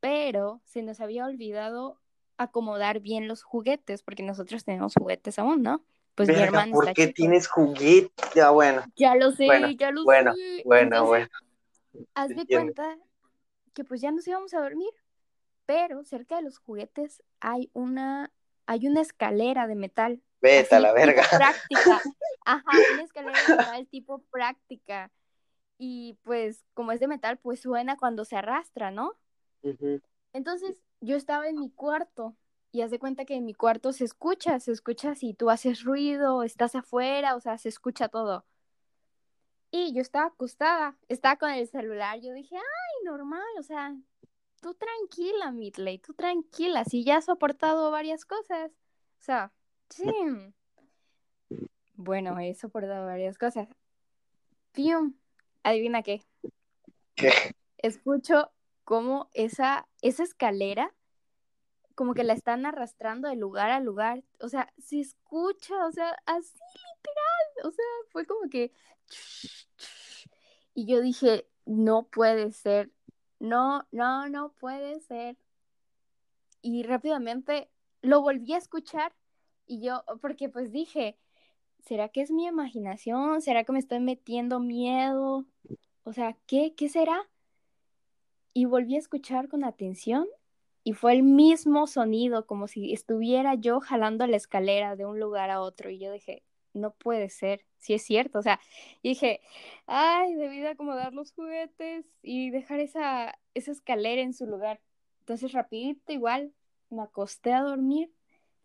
[0.00, 2.00] pero se nos había olvidado
[2.36, 5.84] acomodar bien los juguetes, porque nosotros tenemos juguetes aún, ¿no?
[6.14, 8.10] Pues mi hermano ¿Por qué tienes juguetes?
[8.34, 8.82] Ya bueno.
[8.96, 10.62] Ya lo sé, ya lo bueno, sé.
[10.64, 11.28] Bueno, bueno,
[12.14, 12.96] Haz de cuenta
[13.74, 14.92] que pues ya nos íbamos a dormir,
[15.66, 18.32] pero cerca de los juguetes hay una
[18.70, 20.22] hay una escalera de metal.
[20.40, 21.24] Vete a la verga.
[21.28, 22.00] Práctica.
[22.44, 25.10] Ajá, una escalera de metal tipo práctica.
[25.76, 29.14] Y pues, como es de metal, pues suena cuando se arrastra, ¿no?
[30.32, 32.36] Entonces, yo estaba en mi cuarto
[32.70, 35.82] y haz de cuenta que en mi cuarto se escucha, se escucha si tú haces
[35.82, 38.44] ruido, estás afuera, o sea, se escucha todo.
[39.72, 43.96] Y yo estaba acostada, estaba con el celular, yo dije, ay, normal, o sea,
[44.60, 48.70] tú tranquila, Midley, tú tranquila, si ya has soportado varias cosas.
[48.70, 49.52] O sea,
[49.88, 50.12] sí.
[51.94, 53.68] Bueno, he soportado varias cosas.
[54.72, 55.14] Fium,
[55.62, 56.22] adivina qué.
[57.14, 57.32] ¿Qué?
[57.78, 58.50] Escucho
[58.84, 60.94] cómo esa, esa escalera,
[61.94, 64.24] como que la están arrastrando de lugar a lugar.
[64.40, 67.68] O sea, se escucha, o sea, así literal.
[67.68, 68.72] O sea, fue como que...
[70.72, 72.90] Y yo dije, no puede ser.
[73.40, 75.36] No, no, no puede ser.
[76.62, 77.70] Y rápidamente
[78.02, 79.12] lo volví a escuchar
[79.66, 81.16] y yo, porque pues dije,
[81.84, 83.40] ¿será que es mi imaginación?
[83.40, 85.46] ¿Será que me estoy metiendo miedo?
[86.04, 87.28] O sea, ¿qué, qué será?
[88.52, 90.26] Y volví a escuchar con atención
[90.82, 95.50] y fue el mismo sonido, como si estuviera yo jalando la escalera de un lugar
[95.50, 95.90] a otro.
[95.90, 98.38] Y yo dije, no puede ser, si es cierto.
[98.38, 98.60] O sea,
[99.02, 99.40] dije,
[99.86, 104.80] ay, debí de acomodar los juguetes y dejar esa, esa escalera en su lugar.
[105.20, 106.52] Entonces, rapidito, igual,
[106.90, 108.12] me acosté a dormir.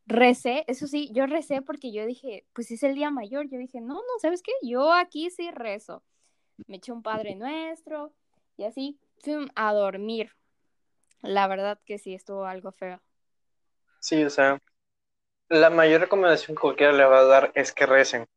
[0.07, 3.49] Recé, eso sí, yo recé porque yo dije, pues es el día mayor.
[3.49, 4.51] Yo dije, no, no, ¿sabes qué?
[4.61, 6.03] Yo aquí sí rezo.
[6.67, 8.13] Me eché un Padre Nuestro
[8.57, 8.99] y así,
[9.55, 10.31] a dormir.
[11.21, 13.01] La verdad que sí, estuvo algo feo.
[13.99, 14.61] Sí, o sea,
[15.49, 18.27] la mayor recomendación que cualquiera le va a dar es que recen.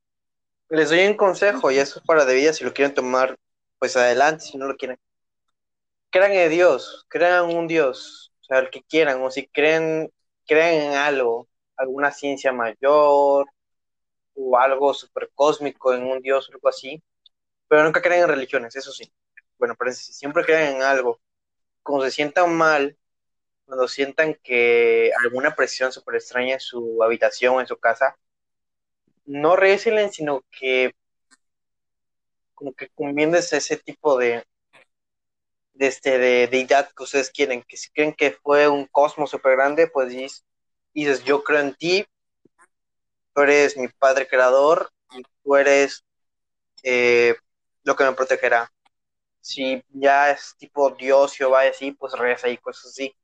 [0.68, 3.38] Les doy un consejo y eso es para de vida, si lo quieren tomar,
[3.78, 4.98] pues adelante, si no lo quieren.
[6.10, 10.10] Crean en Dios, crean un Dios, o sea, el que quieran, o si creen,
[10.46, 13.46] creen en algo, alguna ciencia mayor,
[14.34, 17.02] o algo super cósmico, en un Dios algo así,
[17.68, 19.12] pero nunca creen en religiones, eso sí.
[19.58, 21.20] Bueno, pero si siempre creen en algo,
[21.82, 22.97] como se sientan mal,
[23.68, 28.16] cuando sientan que alguna presión súper extraña en su habitación o en su casa,
[29.26, 30.94] no recelen, sino que
[32.54, 34.42] como que conviendes ese tipo de,
[35.74, 39.56] de, este, de deidad que ustedes quieren, que si creen que fue un cosmos súper
[39.56, 40.46] grande, pues dices,
[40.94, 42.06] dices, yo creo en ti,
[43.34, 46.06] tú eres mi padre creador y tú eres
[46.82, 47.36] eh,
[47.84, 48.72] lo que me protegerá.
[49.42, 53.14] Si ya es tipo Dios, Jehová y así, pues reza y cosas así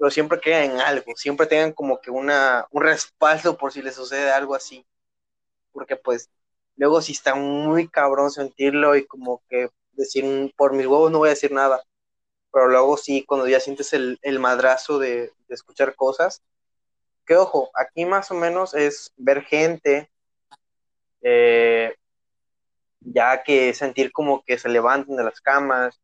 [0.00, 3.96] pero siempre queden en algo, siempre tengan como que una, un respaldo por si les
[3.96, 4.86] sucede algo así,
[5.72, 6.30] porque pues
[6.76, 11.26] luego si está muy cabrón sentirlo y como que decir, por mis huevos no voy
[11.28, 11.82] a decir nada,
[12.50, 16.42] pero luego sí, cuando ya sientes el, el madrazo de, de, escuchar cosas,
[17.26, 20.10] que ojo, aquí más o menos es ver gente,
[21.20, 21.94] eh,
[23.00, 26.00] ya que sentir como que se levantan de las camas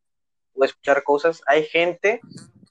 [0.53, 2.21] o escuchar cosas, hay gente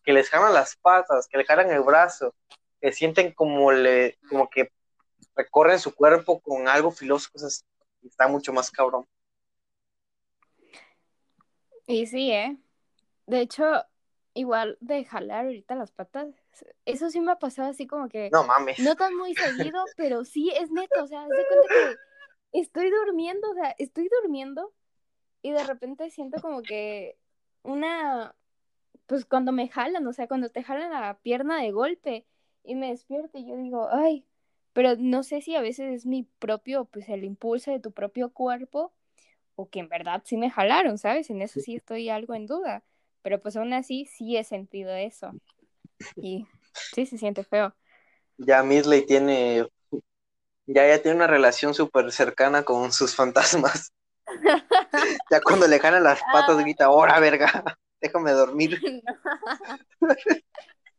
[0.06, 2.34] que les jalan las patas, que le jalan el brazo,
[2.80, 4.72] que sienten como le, como que
[5.36, 7.66] recorren su cuerpo con algo filoso, cosas,
[8.04, 9.06] está mucho más cabrón.
[11.88, 12.58] Y sí, ¿eh?
[13.26, 13.66] De hecho,
[14.34, 16.28] igual de jalar ahorita las patas,
[16.86, 18.30] eso sí me ha pasado así como que...
[18.32, 18.80] No mames.
[18.80, 21.68] No tan muy seguido, pero sí es neto, o sea, de cuenta
[22.52, 24.74] que estoy durmiendo, o sea, estoy durmiendo
[25.42, 27.18] y de repente siento como que
[27.64, 28.36] una,
[29.08, 32.26] pues cuando me jalan, o sea, cuando te jalan la pierna de golpe
[32.64, 34.26] y me despierto y yo digo, ay,
[34.74, 38.32] pero no sé si a veces es mi propio, pues el impulso de tu propio
[38.32, 38.94] cuerpo
[39.56, 41.30] o que en verdad sí me jalaron, ¿sabes?
[41.30, 42.84] En eso sí estoy algo en duda,
[43.22, 45.32] pero pues aún así sí he sentido eso
[46.16, 46.46] y
[46.94, 47.74] sí se siente feo.
[48.38, 49.66] Ya Midley tiene,
[50.66, 53.94] ya, ya tiene una relación súper cercana con sus fantasmas.
[55.32, 57.78] ya cuando le jalan las patas grita, ¡hora, verga!
[58.02, 58.80] Déjame dormir.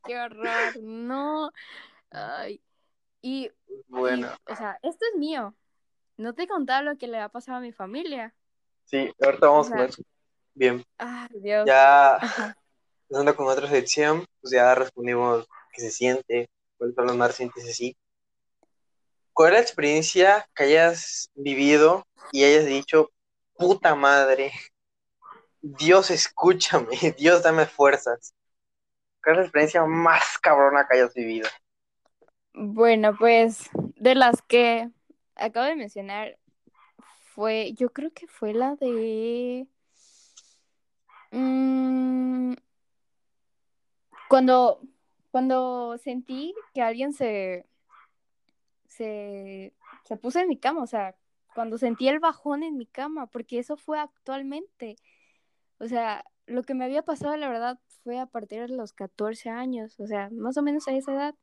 [0.05, 1.51] Qué horror, no.
[2.11, 2.61] Ay.
[3.23, 3.51] Y,
[3.89, 4.29] bueno.
[4.49, 5.55] Y, o sea, esto es mío.
[6.17, 8.35] No te he contado lo que le ha pasado a mi familia.
[8.85, 10.03] Sí, ahorita vamos o sea, con eso.
[10.55, 10.85] Bien.
[10.97, 11.67] Ay, Dios.
[11.67, 12.19] Ya,
[13.03, 17.69] empezando con otra sección, pues ya respondimos qué se siente, cuáles son los más recientes
[17.69, 17.97] así.
[19.33, 23.11] ¿Cuál es la experiencia que hayas vivido y hayas dicho,
[23.55, 24.53] puta madre,
[25.75, 28.35] Dios escúchame, Dios dame fuerzas.
[29.23, 31.49] ¿Cuál es la experiencia más cabrona que hayas vivido?
[32.55, 34.91] Bueno, pues de las que
[35.35, 36.39] acabo de mencionar,
[37.35, 39.67] fue, yo creo que fue la de...
[41.33, 42.55] Mmm,
[44.29, 44.81] cuando,
[45.31, 47.67] cuando sentí que alguien se,
[48.87, 49.75] se,
[50.05, 51.17] se puso en mi cama, o sea,
[51.55, 54.97] cuando sentí el bajón en mi cama, porque eso fue actualmente.
[55.79, 59.51] O sea, lo que me había pasado, la verdad, fue a partir de los 14
[59.51, 61.35] años, o sea, más o menos a esa edad.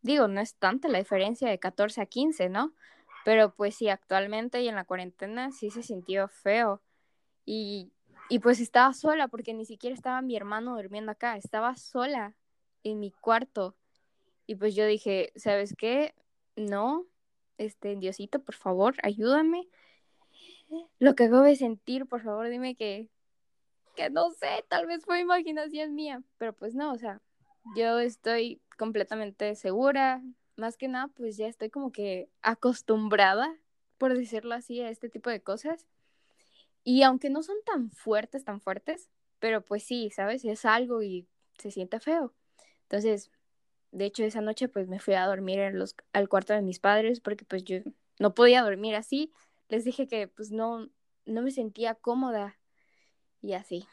[0.00, 2.72] Digo, no es tanta la diferencia de 14 a 15, ¿no?
[3.24, 6.82] Pero pues sí, actualmente y en la cuarentena sí se sintió feo.
[7.44, 7.92] Y,
[8.28, 12.36] y pues estaba sola, porque ni siquiera estaba mi hermano durmiendo acá, estaba sola
[12.84, 13.76] en mi cuarto.
[14.46, 16.14] Y pues yo dije, ¿sabes qué?
[16.56, 17.06] No,
[17.58, 19.68] este, Diosito, por favor, ayúdame.
[20.98, 23.08] Lo que acabo de sentir, por favor, dime que,
[24.10, 27.20] no sé, tal vez fue imaginación mía, pero pues no, o sea,
[27.76, 30.22] yo estoy completamente segura,
[30.56, 33.54] más que nada, pues ya estoy como que acostumbrada,
[33.98, 35.86] por decirlo así, a este tipo de cosas.
[36.84, 40.44] Y aunque no son tan fuertes, tan fuertes, pero pues sí, ¿sabes?
[40.44, 41.26] Es algo y
[41.58, 42.32] se siente feo.
[42.82, 43.30] Entonces,
[43.92, 46.78] de hecho, esa noche pues me fui a dormir en los, al cuarto de mis
[46.78, 47.78] padres porque pues yo
[48.18, 49.32] no podía dormir así.
[49.68, 50.88] Les dije que pues no,
[51.24, 52.57] no me sentía cómoda
[53.42, 53.86] y así.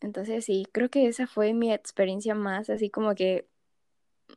[0.00, 3.48] Entonces sí, creo que esa fue mi experiencia más así como que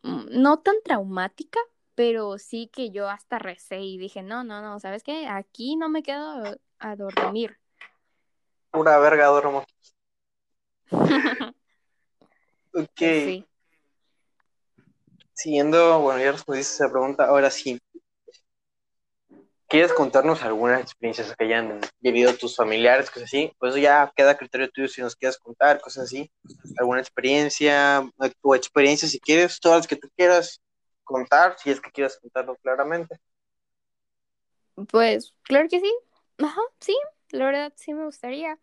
[0.03, 1.59] mm, no tan traumática,
[1.95, 5.27] pero sí que yo hasta recé y dije, no, no, no, ¿sabes qué?
[5.27, 7.57] Aquí no me quedo a dormir.
[8.71, 9.65] Pura verga duermo.
[12.73, 12.97] ok.
[12.97, 13.45] Sí.
[15.33, 17.79] Siguiendo, bueno, ya respondiste esa pregunta, ahora sí.
[19.69, 23.53] ¿Quieres contarnos algunas experiencias que hayan vivido tus familiares, cosas así?
[23.59, 26.31] Pues ya queda a criterio tuyo si nos quieres contar, cosas así.
[26.79, 28.03] ¿Alguna experiencia?
[28.41, 30.59] Tu experiencia, si quieres, todas las que tú quieras
[31.03, 33.19] contar, si es que quieres contarlo claramente.
[34.89, 35.93] Pues, claro que sí.
[36.39, 36.97] Ajá, sí,
[37.29, 38.57] la verdad sí me gustaría.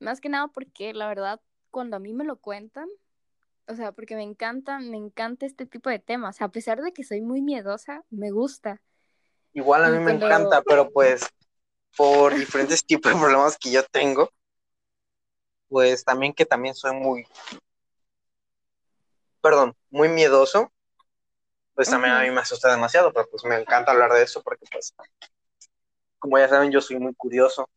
[0.00, 2.88] Más que nada porque la verdad, cuando a mí me lo cuentan,
[3.68, 6.42] o sea, porque me encanta, me encanta este tipo de temas.
[6.42, 8.82] A pesar de que soy muy miedosa, me gusta.
[9.54, 11.26] Igual a mí me encanta, pero pues
[11.96, 14.30] por diferentes tipos de problemas que yo tengo,
[15.68, 17.26] pues también que también soy muy,
[19.40, 20.72] perdón, muy miedoso,
[21.74, 24.66] pues también a mí me asusta demasiado, pero pues me encanta hablar de eso porque
[24.70, 24.94] pues,
[26.18, 27.68] como ya saben, yo soy muy curioso,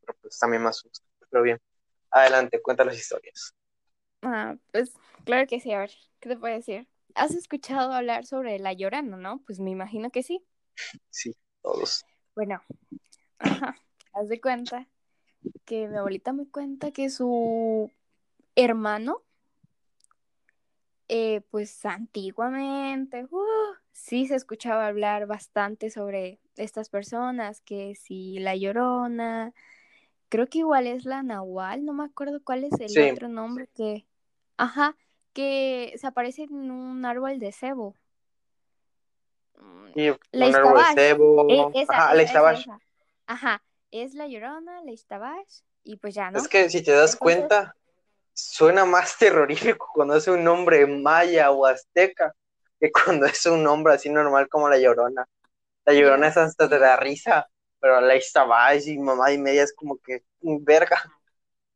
[0.00, 1.00] pero pues también me asusta.
[1.30, 1.60] Pero bien,
[2.10, 3.54] adelante, cuenta las historias.
[4.22, 4.92] Ah, pues
[5.24, 6.88] claro que sí, a ver, ¿qué te puedo decir?
[7.14, 9.42] ¿Has escuchado hablar sobre La Llorona, no?
[9.46, 10.44] Pues me imagino que sí.
[11.10, 12.04] Sí, todos.
[12.34, 12.60] Bueno,
[13.38, 13.76] ajá,
[14.12, 14.86] haz de cuenta
[15.64, 17.90] que mi abuelita me cuenta que su
[18.56, 19.22] hermano,
[21.08, 28.56] eh, pues antiguamente, uh, sí se escuchaba hablar bastante sobre estas personas, que si la
[28.56, 29.52] Llorona,
[30.28, 33.10] creo que igual es la Nahual, no me acuerdo cuál es el Sí.
[33.12, 34.06] otro nombre que,
[34.56, 34.96] ajá,
[35.32, 37.92] que se aparece en un árbol de cebo.
[37.92, 37.92] Mm, Y La un árbol de Ixtabax.
[37.92, 37.94] cebo.
[37.94, 39.43] Eh,
[41.88, 42.60] Ajá, la esa, Ixtabax.
[42.60, 42.78] esa.
[43.26, 46.38] Ajá, es la Llorona, la Ixtabax, y pues ya, ¿no?
[46.38, 47.76] Es que si te das Entonces- cuenta,
[48.32, 52.34] suena más terrorífico cuando es un nombre maya o azteca
[52.80, 55.26] que cuando es un nombre así normal como la Llorona.
[55.84, 56.78] La Llorona es hasta sé.
[56.78, 61.00] da risa, pero la Ixtabay y mamá y media es como que, mm, verga,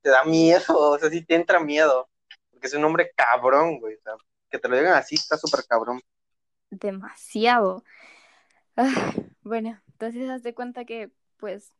[0.03, 2.09] te da miedo, o sea, sí te entra miedo,
[2.51, 4.15] porque es un nombre cabrón, güey, o sea,
[4.51, 6.01] que te lo digan así está súper cabrón.
[6.71, 7.85] Demasiado.
[8.77, 11.73] Ah, bueno, entonces haz de cuenta que, pues,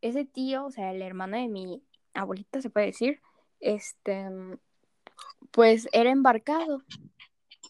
[0.00, 1.82] ese tío, o sea, el hermano de mi
[2.14, 3.20] abuelita, se puede decir,
[3.60, 4.28] este,
[5.50, 6.82] pues era embarcado,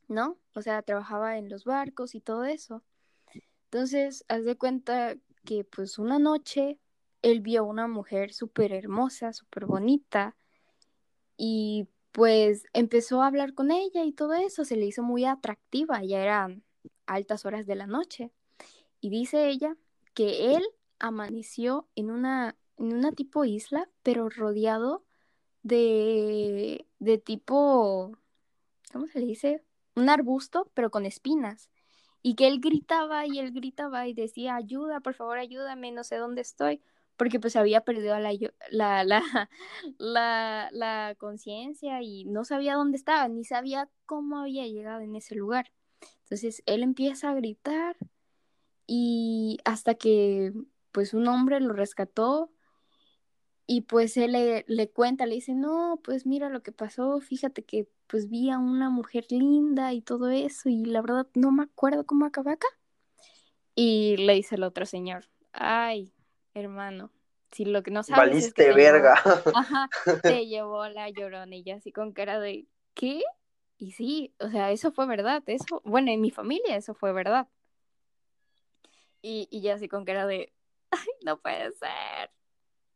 [0.09, 0.39] ¿no?
[0.55, 2.83] O sea, trabajaba en los barcos y todo eso.
[3.65, 6.79] Entonces, haz de cuenta que, pues, una noche
[7.23, 10.37] él vio una mujer súper hermosa, súper bonita,
[11.37, 16.05] y pues empezó a hablar con ella y todo eso, se le hizo muy atractiva,
[16.05, 16.63] ya eran
[17.07, 18.31] altas horas de la noche.
[19.01, 19.77] Y dice ella
[20.15, 20.63] que él
[20.99, 25.05] amaneció en una, en una tipo isla, pero rodeado
[25.63, 28.17] de, de tipo,
[28.93, 29.65] ¿cómo se le dice?
[29.97, 31.71] Un arbusto, pero con espinas.
[32.23, 36.17] Y que él gritaba y él gritaba y decía, ayuda, por favor, ayúdame, no sé
[36.17, 36.81] dónde estoy.
[37.23, 38.33] Porque pues había perdido la,
[39.05, 39.23] la,
[39.97, 45.37] la, la conciencia y no sabía dónde estaba, ni sabía cómo había llegado en ese
[45.37, 45.71] lugar.
[46.25, 47.97] Entonces él empieza a gritar
[48.89, 50.53] y hasta que
[50.91, 52.51] pues un hombre lo rescató
[53.69, 57.63] y pues él le, le cuenta, le dice, no, pues mira lo que pasó, fíjate
[57.63, 61.63] que pues vi a una mujer linda y todo eso y la verdad no me
[61.63, 62.67] acuerdo cómo acabé acá.
[63.77, 66.13] Y le dice el otro señor, ay,
[66.55, 67.11] hermano,
[67.51, 69.15] si lo que no sabes es que Valiste llevó- verga.
[69.55, 69.89] Ajá,
[70.23, 73.23] te llevó la llorona y yo así con cara de, ¿qué?
[73.79, 77.49] Y sí, o sea, eso fue verdad, eso, bueno, en mi familia eso fue verdad.
[79.23, 80.53] Y, y ya así con cara de,
[80.91, 82.31] ay, no puede ser.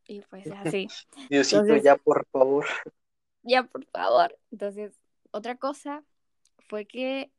[0.09, 0.88] Y pues así.
[1.30, 2.66] Diosito, Entonces- ya por favor.
[3.42, 4.38] ya, por favor.
[4.52, 4.92] Entonces,
[5.32, 6.04] otra cosa
[6.68, 7.30] fue que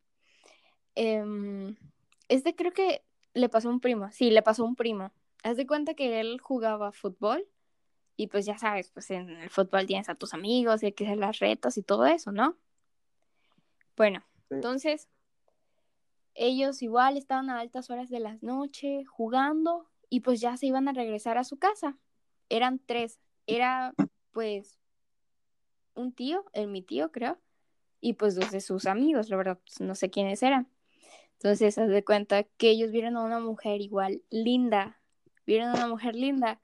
[2.28, 3.03] este creo que
[3.34, 4.11] le pasó a un primo.
[4.11, 5.11] Sí, le pasó a un primo.
[5.48, 7.48] Haz de cuenta que él jugaba fútbol
[8.18, 11.06] y pues ya sabes, pues en el fútbol tienes a tus amigos y hay que
[11.06, 12.58] hacer las retas y todo eso, ¿no?
[13.95, 14.56] Bueno, Sí.
[14.56, 15.08] entonces
[16.34, 20.89] ellos igual estaban a altas horas de la noche jugando y pues ya se iban
[20.89, 21.98] a regresar a su casa.
[22.50, 23.18] Eran tres.
[23.45, 23.93] Era
[24.34, 24.78] pues
[25.95, 27.39] un tío, el mi tío creo,
[28.02, 30.70] y pues dos de sus amigos, la verdad, pues, no sé quiénes eran.
[31.39, 34.97] Entonces, haz de cuenta que ellos vieron a una mujer igual linda,
[35.48, 36.62] vieron a una mujer linda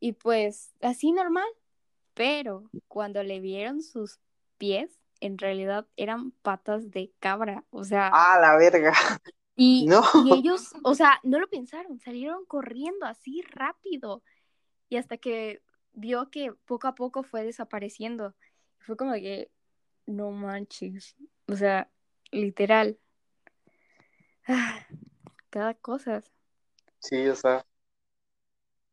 [0.00, 1.46] y pues así normal,
[2.14, 4.18] pero cuando le vieron sus
[4.58, 8.92] pies, en realidad eran patas de cabra, o sea, Ah, la verga.
[9.54, 10.02] y, No.
[10.24, 14.24] y ellos, o sea, no lo pensaron, salieron corriendo así rápido.
[14.88, 15.62] Y hasta que
[15.92, 18.34] vio que poco a poco fue desapareciendo.
[18.80, 19.50] Fue como que,
[20.06, 21.16] no manches.
[21.46, 21.88] O sea,
[22.30, 22.98] literal.
[24.46, 24.86] Ah,
[25.50, 26.22] cada cosa.
[26.98, 27.64] Sí, o sea.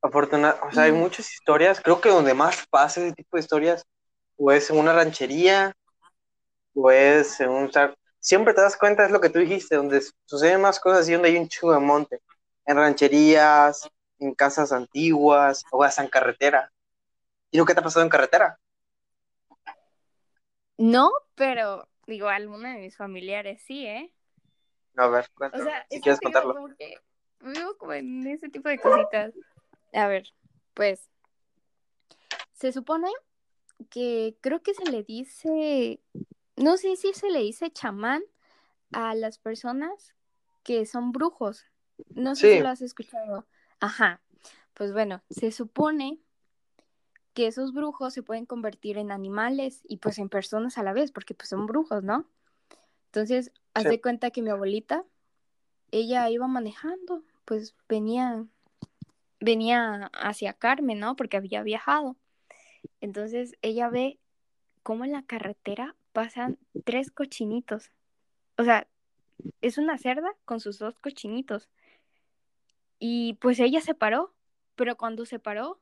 [0.02, 1.00] Afortunadamente, o sea, hay Mm.
[1.00, 1.82] muchas historias.
[1.82, 3.86] Creo que donde más pasa ese tipo de historias,
[4.38, 5.74] o es en una ranchería,
[6.74, 7.72] o es en un.
[8.20, 11.30] siempre te das cuenta, es lo que tú dijiste, donde suceden más cosas y donde
[11.30, 12.22] hay un chingo de monte.
[12.66, 13.88] En rancherías,
[14.20, 16.72] en casas antiguas, o hasta en carretera.
[17.52, 18.60] ¿Y nunca te ha pasado en carretera?
[20.78, 24.12] No, pero igual uno de mis familiares sí, ¿eh?
[24.98, 26.54] A ver, O cuéntame, sea, si es que quieres digo, contarlo.
[26.54, 26.98] como que
[27.42, 29.34] vivo como en ese tipo de cositas.
[29.94, 30.34] A ver,
[30.74, 31.10] pues
[32.54, 33.10] se supone
[33.90, 36.02] que creo que se le dice,
[36.58, 38.22] no sé si se le dice chamán
[38.92, 40.14] a las personas
[40.64, 41.66] que son brujos.
[42.10, 42.58] No sé Sí.
[42.58, 43.46] si lo has escuchado.
[43.80, 44.22] Ajá.
[44.74, 46.20] Pues bueno, se supone
[47.34, 51.12] que esos brujos se pueden convertir en animales y pues en personas a la vez,
[51.12, 52.26] porque pues son brujos, ¿no?
[53.06, 53.88] Entonces, Sí.
[53.88, 55.06] de cuenta que mi abuelita,
[55.92, 58.46] ella iba manejando, pues venía,
[59.40, 61.16] venía hacia Carmen, ¿no?
[61.16, 62.18] Porque había viajado.
[63.02, 64.20] Entonces, ella ve
[64.84, 67.92] cómo en la carretera pasan tres cochinitos.
[68.58, 68.88] O sea,
[69.62, 71.70] es una cerda con sus dos cochinitos.
[73.00, 74.34] Y pues ella se paró,
[74.76, 75.80] pero cuando se paró,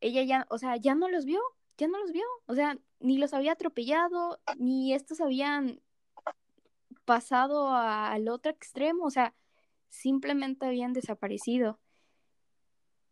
[0.00, 1.40] ella ya, o sea, ya no los vio,
[1.78, 2.24] ya no los vio.
[2.46, 5.80] O sea, ni los había atropellado, ni estos habían
[7.04, 9.34] pasado al otro extremo, o sea,
[9.88, 11.78] simplemente habían desaparecido.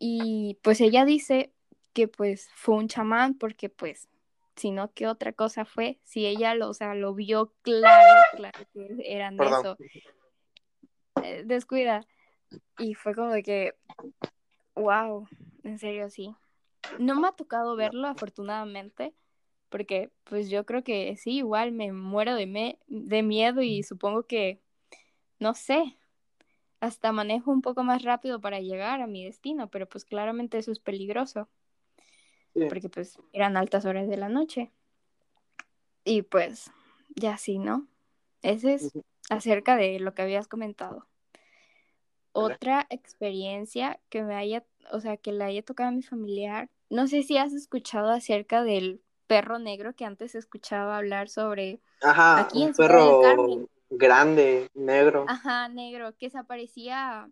[0.04, 1.52] Y pues ella dice
[1.92, 4.08] que pues fue un chamán porque pues,
[4.56, 6.00] si no, ¿qué otra cosa fue?
[6.02, 9.60] Si ella lo, o sea, lo vio claro, claro que eran Perdón.
[9.60, 9.76] eso.
[11.22, 12.04] Eh, descuida.
[12.78, 13.74] Y fue como de que,
[14.74, 15.28] wow,
[15.62, 16.34] en serio, sí.
[16.98, 19.14] No me ha tocado verlo, afortunadamente,
[19.68, 24.24] porque pues yo creo que sí, igual me muero de, me de miedo y supongo
[24.24, 24.60] que,
[25.38, 25.96] no sé,
[26.82, 30.72] hasta manejo un poco más rápido para llegar a mi destino, pero pues claramente eso
[30.72, 31.48] es peligroso,
[32.54, 32.66] Sí.
[32.68, 34.72] porque pues eran altas horas de la noche.
[36.04, 36.72] Y pues,
[37.14, 37.86] ya sí, ¿no?
[38.42, 38.90] Ese es
[39.30, 41.06] acerca de lo que habías comentado.
[42.32, 47.06] Otra experiencia que me haya, o sea, que le haya tocado a mi familiar, no
[47.06, 52.62] sé si has escuchado acerca del perro negro que antes escuchaba hablar sobre, Ajá, Aquí
[52.62, 53.68] un en perro Carmen.
[53.96, 55.26] Grande, negro.
[55.28, 57.30] ajá, negro, que se aparecía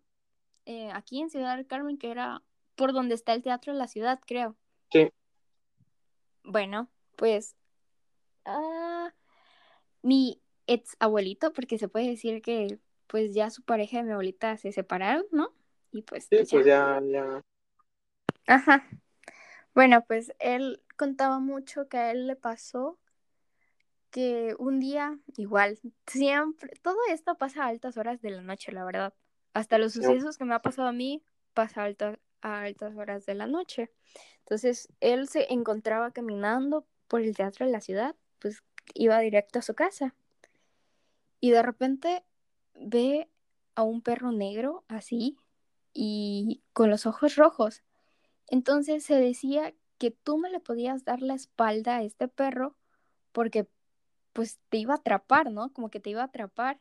[0.66, 2.42] eh, aquí en Ciudad del Carmen, que era
[2.76, 4.56] por donde está el Teatro de la Ciudad, creo.
[4.92, 5.10] Sí.
[6.44, 7.56] Bueno, pues
[8.44, 9.12] ah,
[10.02, 14.56] mi ex abuelito, porque se puede decir que pues ya su pareja y mi abuelita
[14.56, 15.52] se separaron, ¿no?
[15.92, 16.56] Y pues, Sí, pues, ya.
[16.56, 17.42] pues ya, ya.
[18.46, 18.88] Ajá.
[19.74, 22.98] Bueno, pues él contaba mucho que a él le pasó
[24.10, 28.84] que un día, igual, siempre, todo esto pasa a altas horas de la noche, la
[28.84, 29.14] verdad.
[29.54, 31.22] Hasta los sucesos que me ha pasado a mí
[31.54, 33.90] pasa a altas, a altas horas de la noche.
[34.40, 38.62] Entonces, él se encontraba caminando por el teatro de la ciudad, pues
[38.94, 40.14] iba directo a su casa.
[41.40, 42.24] Y de repente
[42.74, 43.28] ve
[43.74, 45.36] a un perro negro así
[45.92, 47.82] y con los ojos rojos.
[48.46, 52.76] Entonces se decía que tú no le podías dar la espalda a este perro
[53.32, 53.68] porque
[54.32, 55.72] pues te iba a atrapar, ¿no?
[55.72, 56.80] Como que te iba a atrapar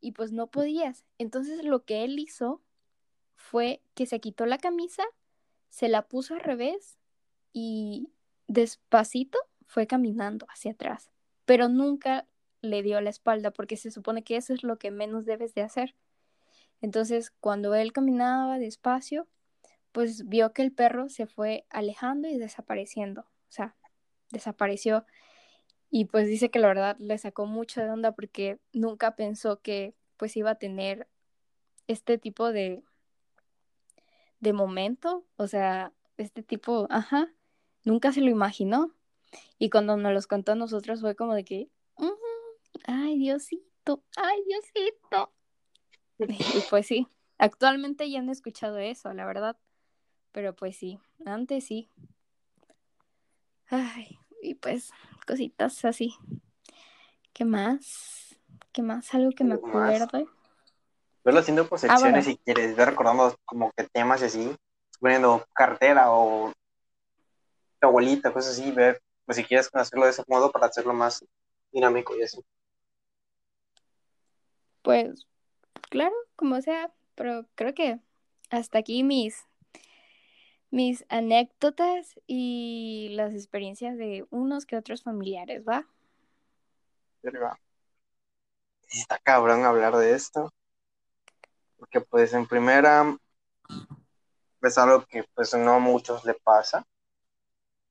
[0.00, 1.04] y pues no podías.
[1.18, 2.62] Entonces lo que él hizo
[3.36, 5.04] fue que se quitó la camisa,
[5.70, 6.98] se la puso al revés
[7.52, 8.10] y
[8.46, 11.10] despacito fue caminando hacia atrás,
[11.44, 12.26] pero nunca
[12.62, 15.62] le dio la espalda porque se supone que eso es lo que menos debes de
[15.62, 15.94] hacer.
[16.80, 19.28] Entonces, cuando él caminaba despacio,
[19.92, 23.74] pues vio que el perro se fue alejando y desapareciendo, o sea,
[24.30, 25.04] desapareció.
[25.90, 29.94] Y pues dice que la verdad le sacó mucho de onda porque nunca pensó que
[30.16, 31.08] pues iba a tener
[31.86, 32.82] este tipo de,
[34.40, 37.32] de momento, o sea, este tipo, ajá,
[37.84, 38.94] nunca se lo imaginó.
[39.58, 41.70] Y cuando nos los contó a nosotros fue como de que,
[42.84, 45.32] ay Diosito, ay Diosito.
[46.58, 47.06] Y pues sí,
[47.38, 49.56] actualmente ya no he escuchado eso, la verdad.
[50.32, 51.88] Pero pues sí, antes sí.
[53.68, 54.90] Ay, y pues
[55.26, 56.14] cositas así.
[57.32, 58.38] ¿Qué más?
[58.72, 59.12] ¿Qué más?
[59.14, 60.26] Algo que me acuerde.
[61.24, 64.56] Verlo haciendo por secciones si quieres, ver recordando como que temas así,
[65.00, 66.52] poniendo cartera o
[67.80, 71.24] tu abuelita, cosas así, ver, pues si quieres hacerlo de ese modo para hacerlo más
[71.70, 72.42] dinámico y así.
[74.82, 75.26] Pues,
[75.90, 78.00] claro, como sea, pero creo que
[78.50, 79.47] hasta aquí mis
[80.70, 85.86] mis anécdotas y las experiencias de unos que otros familiares, ¿va?
[88.90, 90.52] Está cabrón hablar de esto.
[91.78, 93.16] Porque pues en primera
[94.62, 96.84] es algo que pues no a muchos le pasa.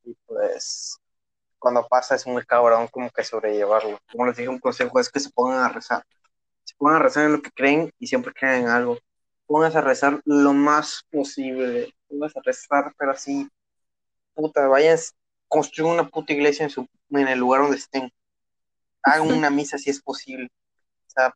[0.04, 1.00] Y pues
[1.60, 4.00] cuando pasa es muy cabrón como que sobrellevarlo.
[4.12, 6.04] Como les dije, un consejo es que se pongan a rezar.
[6.64, 8.98] Se pongan a rezar en lo que creen y siempre creen en algo.
[9.48, 13.50] Pónganse a rezar lo más posible vas a rezar, pero así,
[14.34, 15.16] puta, vayas,
[15.48, 18.12] construyan una puta iglesia en, su, en el lugar donde estén.
[19.04, 20.50] Hagan una misa si es posible.
[21.08, 21.36] O sea,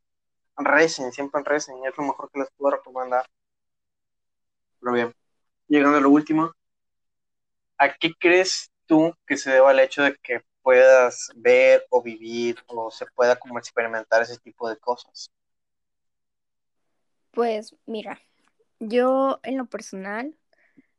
[0.58, 3.26] recen, siempre recen, es lo mejor que les puedo recomendar.
[4.80, 5.16] Pero bien,
[5.68, 6.52] llegando a lo último,
[7.78, 12.58] ¿a qué crees tú que se deba el hecho de que puedas ver o vivir
[12.68, 15.32] o se pueda como experimentar ese tipo de cosas?
[17.32, 18.20] Pues mira,
[18.80, 20.36] yo en lo personal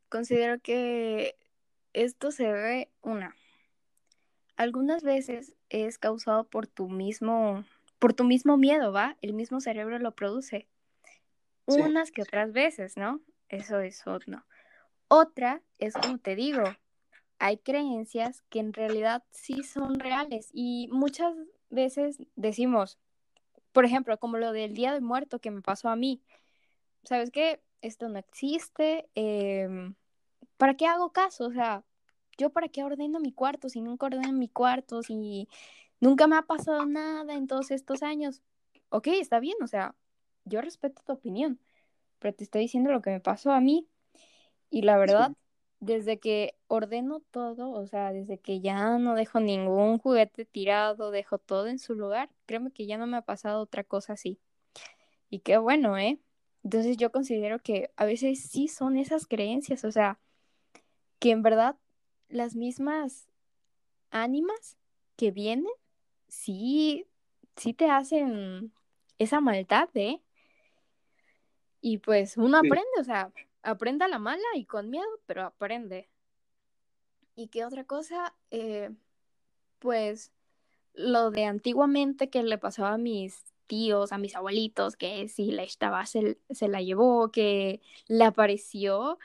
[0.08, 1.36] considero que
[1.92, 3.36] esto se ve una.
[4.56, 7.64] Algunas veces es causado por tu mismo,
[7.98, 9.16] por tu mismo miedo, ¿va?
[9.22, 10.66] El mismo cerebro lo produce.
[11.66, 13.20] Unas que otras veces, ¿no?
[13.48, 14.44] Eso es otro.
[15.08, 16.64] Otra es como te digo,
[17.38, 21.34] hay creencias que en realidad sí son reales y muchas
[21.70, 22.98] veces decimos,
[23.72, 26.22] por ejemplo, como lo del Día de Muerto que me pasó a mí,
[27.04, 27.62] ¿sabes qué?
[27.80, 29.92] Esto no existe, eh,
[30.56, 31.46] ¿para qué hago caso?
[31.46, 31.84] O sea,
[32.38, 35.48] yo para qué ordeno mi cuarto si nunca ordeno mi cuarto, si
[36.00, 38.42] nunca me ha pasado nada en todos estos años.
[38.90, 39.94] Ok, está bien, o sea,
[40.44, 41.60] yo respeto tu opinión,
[42.18, 43.88] pero te estoy diciendo lo que me pasó a mí.
[44.70, 45.32] Y la verdad,
[45.82, 51.38] desde que ordeno todo, o sea, desde que ya no dejo ningún juguete tirado, dejo
[51.38, 54.38] todo en su lugar, créeme que ya no me ha pasado otra cosa así.
[55.28, 56.20] Y qué bueno, ¿eh?
[56.62, 60.20] Entonces yo considero que a veces sí son esas creencias, o sea,
[61.18, 61.74] que en verdad
[62.28, 63.26] las mismas
[64.12, 64.76] ánimas
[65.16, 65.72] que vienen,
[66.28, 67.06] sí,
[67.56, 68.72] sí te hacen
[69.18, 70.22] esa maldad, ¿eh?
[71.80, 73.32] Y pues uno aprende, o sea,
[73.62, 76.08] aprende a la mala y con miedo, pero aprende.
[77.34, 78.34] ¿Y qué otra cosa?
[78.50, 78.90] Eh,
[79.78, 80.32] pues
[80.94, 85.62] lo de antiguamente que le pasaba a mis tíos, a mis abuelitos, que si la
[85.62, 89.18] estaba se, se la llevó, que le apareció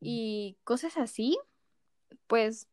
[0.00, 1.38] y cosas así,
[2.26, 2.68] pues,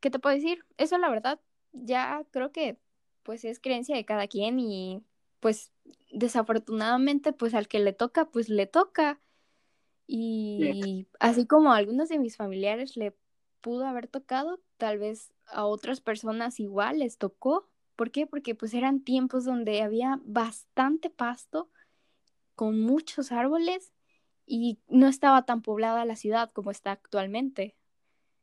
[0.00, 0.64] ¿qué te puedo decir?
[0.78, 1.40] Eso la verdad,
[1.72, 2.78] ya creo que
[3.22, 5.02] pues es creencia de cada quien y
[5.40, 5.72] pues
[6.10, 9.20] desafortunadamente pues al que le toca pues le toca
[10.12, 13.14] y así como a algunos de mis familiares le
[13.60, 17.68] pudo haber tocado, tal vez a otras personas igual les tocó.
[17.94, 18.26] ¿Por qué?
[18.26, 21.70] Porque pues eran tiempos donde había bastante pasto
[22.56, 23.92] con muchos árboles
[24.46, 27.76] y no estaba tan poblada la ciudad como está actualmente.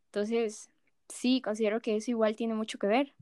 [0.06, 0.70] Entonces,
[1.10, 3.14] sí, considero que eso igual tiene mucho que ver.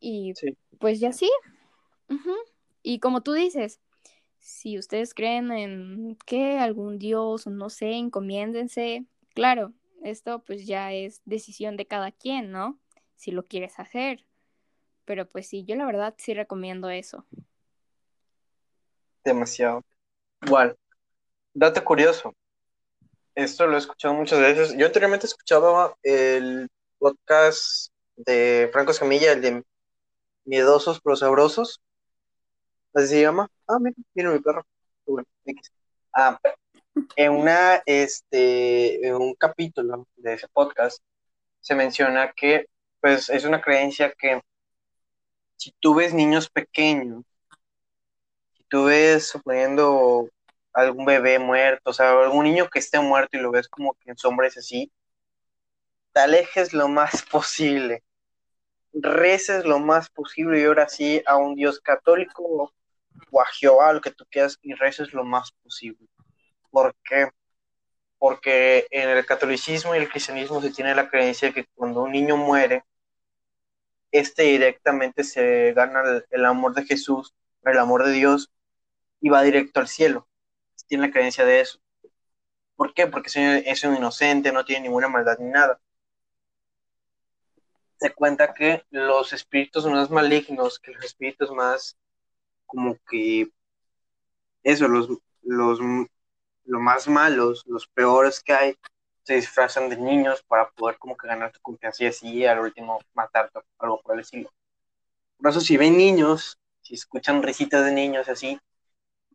[0.00, 0.32] Y
[0.78, 1.30] pues ya sí.
[2.82, 3.78] Y como tú dices,
[4.40, 9.04] si ustedes creen en que algún dios o no sé, encomiéndense.
[9.34, 9.72] Claro,
[10.02, 12.80] esto pues ya es decisión de cada quien, ¿no?
[13.16, 14.24] Si lo quieres hacer.
[15.04, 17.26] Pero pues sí, yo la verdad sí recomiendo eso.
[19.24, 19.82] Demasiado.
[20.42, 20.76] Igual,
[21.52, 22.34] dato curioso.
[23.34, 24.76] Esto lo he escuchado muchas veces.
[24.76, 26.68] Yo anteriormente escuchaba el
[26.98, 29.64] podcast de Franco Escamilla, el de
[30.44, 31.80] Miedosos pero Sabrosos.
[32.94, 33.48] Así se llama.
[33.66, 34.64] Ah, mira, mira mi perro.
[36.12, 36.38] Ah,
[37.16, 41.00] en una, este, en un capítulo de ese podcast
[41.60, 42.66] se menciona que,
[43.00, 44.40] pues, es una creencia que
[45.56, 47.24] si tú ves niños pequeños,
[48.56, 50.28] si tú ves, suponiendo
[50.72, 54.10] algún bebé muerto, o sea, algún niño que esté muerto y lo ves como que
[54.10, 54.92] en sombras así,
[56.12, 58.02] te alejes lo más posible,
[58.92, 62.72] reces lo más posible y ahora sí a un Dios católico
[63.30, 66.06] o a Jehová, lo que tú quieras, y reces lo más posible.
[66.70, 67.30] ¿Por qué?
[68.18, 72.36] Porque en el catolicismo y el cristianismo se tiene la creencia que cuando un niño
[72.36, 72.84] muere,
[74.12, 78.50] este directamente se gana el, el amor de Jesús, el amor de Dios,
[79.20, 80.28] y va directo al cielo.
[80.88, 81.80] Tiene la creencia de eso.
[82.80, 83.06] ¿Por qué?
[83.06, 83.28] Porque
[83.66, 85.78] es un inocente, no tiene ninguna maldad ni nada.
[88.00, 91.98] Se cuenta que los espíritus más malignos, que los espíritus más
[92.70, 93.48] como que
[94.62, 95.08] eso, los,
[95.42, 95.80] los,
[96.64, 98.76] los más malos, los peores que hay,
[99.22, 103.00] se disfrazan de niños para poder como que ganar tu confianza y así al último
[103.14, 104.50] matarte algo por el estilo.
[105.36, 108.58] Por eso si ven niños, si escuchan risitas de niños así,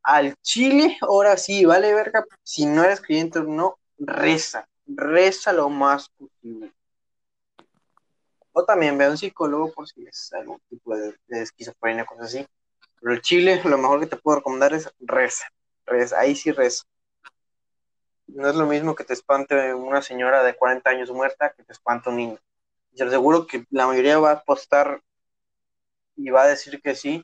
[0.03, 5.69] al chile, ahora sí, vale verga, si no eres creyente o no, reza, reza lo
[5.69, 6.71] más posible.
[8.53, 12.27] O también ve a un psicólogo por si es algún tipo de, de esquizofrenia, cosas
[12.27, 12.47] así.
[13.05, 15.45] Pero el chile, lo mejor que te puedo recomendar es reza,
[15.85, 16.85] reza, ahí sí reza.
[18.25, 21.71] No es lo mismo que te espante una señora de 40 años muerta que te
[21.71, 22.39] espante un niño.
[22.93, 25.03] Yo seguro que la mayoría va a apostar
[26.15, 27.23] y va a decir que sí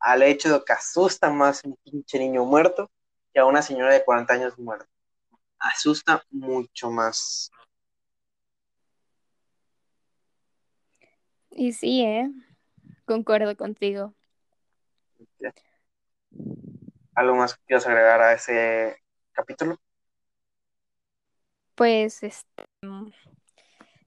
[0.00, 2.90] al hecho de que asusta más un pinche niño muerto
[3.30, 4.88] que a una señora de 40 años muerta.
[5.58, 7.50] Asusta mucho más.
[11.50, 12.30] Y sí, ¿eh?
[13.04, 14.14] Concuerdo contigo.
[17.14, 18.96] ¿Algo más que quieras agregar a ese
[19.32, 19.78] capítulo?
[21.74, 22.64] Pues, este,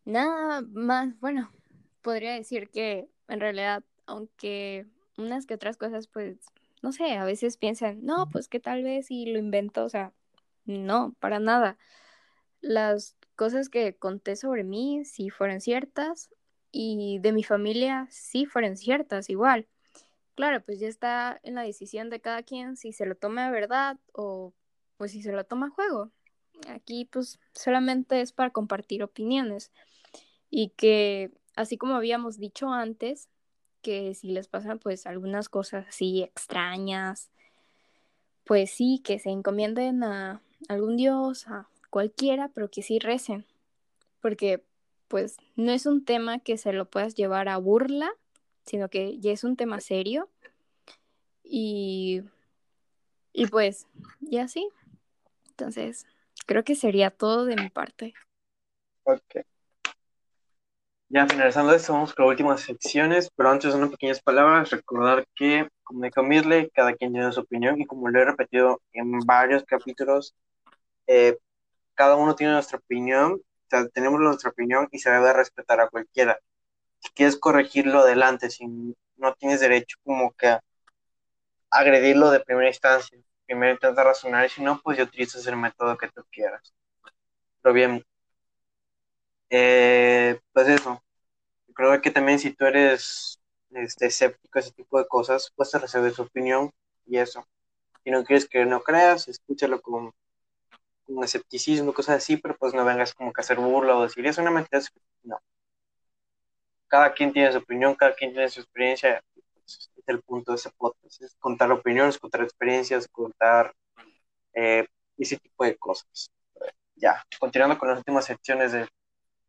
[0.05, 1.51] nada más, bueno,
[2.01, 4.86] podría decir que en realidad, aunque
[5.17, 6.38] unas que otras cosas, pues,
[6.82, 10.13] no sé, a veces piensan, no, pues que tal vez si lo invento, o sea,
[10.65, 11.77] no, para nada.
[12.61, 16.29] Las cosas que conté sobre mí sí fueron ciertas
[16.71, 19.67] y de mi familia sí fueron ciertas igual.
[20.41, 23.51] Claro, pues ya está en la decisión de cada quien si se lo toma de
[23.51, 24.55] verdad o
[24.97, 26.09] pues si se lo toma a juego.
[26.67, 29.71] Aquí pues solamente es para compartir opiniones
[30.49, 33.29] y que así como habíamos dicho antes,
[33.83, 37.29] que si les pasan pues algunas cosas así extrañas,
[38.43, 43.45] pues sí, que se encomienden a algún dios, a cualquiera, pero que sí recen,
[44.21, 44.63] porque
[45.07, 48.09] pues no es un tema que se lo puedas llevar a burla,
[48.66, 50.30] sino que ya es un tema serio
[51.43, 52.22] y,
[53.34, 53.88] y pues
[54.20, 54.70] ya sí.
[55.49, 56.05] Entonces,
[56.45, 58.14] creo que sería todo de mi parte.
[59.03, 59.45] Ok.
[61.09, 65.26] Ya finalizando esto, vamos con las últimas secciones, pero antes de unas pequeñas palabras, recordar
[65.36, 69.20] que, como dijo Mirle, cada quien tiene su opinión y como lo he repetido en
[69.20, 70.34] varios capítulos,
[71.07, 71.38] eh,
[71.95, 75.89] cada uno tiene nuestra opinión, o sea, tenemos nuestra opinión y se debe respetar a
[75.89, 76.39] cualquiera.
[77.02, 78.66] Si quieres corregirlo adelante, si
[79.18, 80.62] no tienes derecho como que a
[81.72, 85.97] agredirlo de primera instancia, primero intenta razonar y si no, pues ya utilizas el método
[85.97, 86.74] que tú quieras.
[87.62, 88.06] Pero bien,
[89.49, 91.04] eh, pues eso,
[91.76, 93.41] creo que también si tú eres
[93.72, 96.72] este, escéptico a ese tipo de cosas, pues te recibes su opinión
[97.06, 97.45] y eso.
[98.06, 100.12] Si no quieres que no creas, escúchalo con,
[101.06, 104.26] con escepticismo, cosas así, pero pues no vengas como que a hacer burla o decir,
[104.28, 104.82] es una mentira,
[105.24, 105.39] no.
[106.91, 110.57] Cada quien tiene su opinión, cada quien tiene su experiencia, pues, es el punto de
[110.57, 113.73] ese podcast, es contar opiniones, contar experiencias, contar
[114.53, 114.85] eh,
[115.17, 116.29] ese tipo de cosas.
[116.95, 118.87] Ya, continuando con las últimas secciones de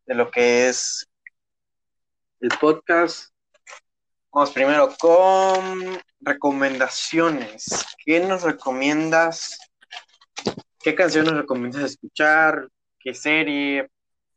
[0.05, 1.07] de lo que es
[2.39, 3.31] el podcast.
[4.31, 7.85] Vamos primero con recomendaciones.
[8.03, 9.57] ¿Qué nos recomiendas?
[10.79, 12.67] ¿Qué canción nos recomiendas escuchar?
[12.99, 13.89] ¿Qué serie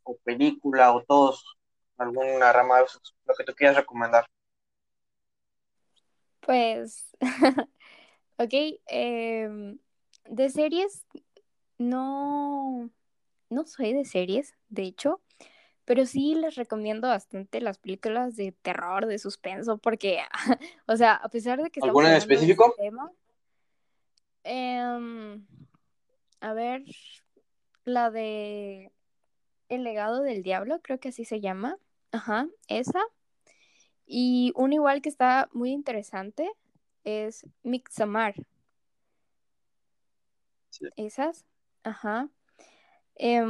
[0.03, 1.56] o película o todos?
[1.97, 2.85] ¿Alguna rama de?
[3.25, 4.25] Lo que tú quieras recomendar.
[6.41, 7.15] Pues,
[8.37, 8.53] ok,
[8.87, 9.77] eh,
[10.25, 11.05] de series,
[11.77, 12.89] no,
[13.49, 15.21] no soy de series, de hecho,
[15.83, 20.19] pero sí les recomiendo bastante las películas de terror, de suspenso, porque,
[20.87, 21.81] o sea, a pesar de que...
[21.83, 22.73] ¿Alguna en específico?
[22.77, 23.11] Tema,
[24.49, 25.39] eh,
[26.39, 26.83] a ver,
[27.83, 28.91] la de
[29.67, 31.77] El legado del diablo, creo que así se llama.
[32.11, 33.01] Ajá, esa.
[34.05, 36.49] Y una igual que está muy interesante
[37.03, 38.35] es Mixamar.
[40.69, 40.85] Sí.
[40.95, 41.45] Esas,
[41.83, 42.29] ajá.
[43.15, 43.43] Eh,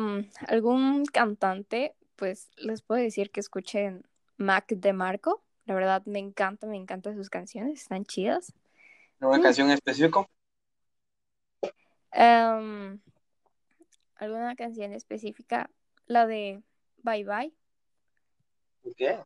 [0.47, 4.03] algún cantante pues les puedo decir que escuchen
[4.37, 5.43] Mac de Marco.
[5.65, 8.53] La verdad me encanta, me encantan sus canciones, están chidas.
[9.19, 9.41] ¿Una Mm.
[9.43, 10.27] canción en específico?
[12.11, 12.99] Em,
[14.15, 15.69] ¿Alguna canción específica?
[16.07, 16.63] La de
[17.03, 17.53] Bye Bye.
[18.95, 19.19] ¿Qué?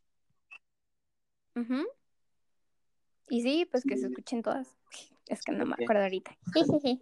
[1.56, 1.88] Ujú.
[3.30, 4.76] Y sí, pues que se escuchen todas.
[5.28, 6.38] Es que no me acuerdo ahorita.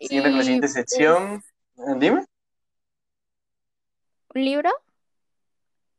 [0.00, 1.42] Siguiente con la siguiente pues, sección.
[1.98, 2.24] Dime,
[4.34, 4.70] ¿Un libro?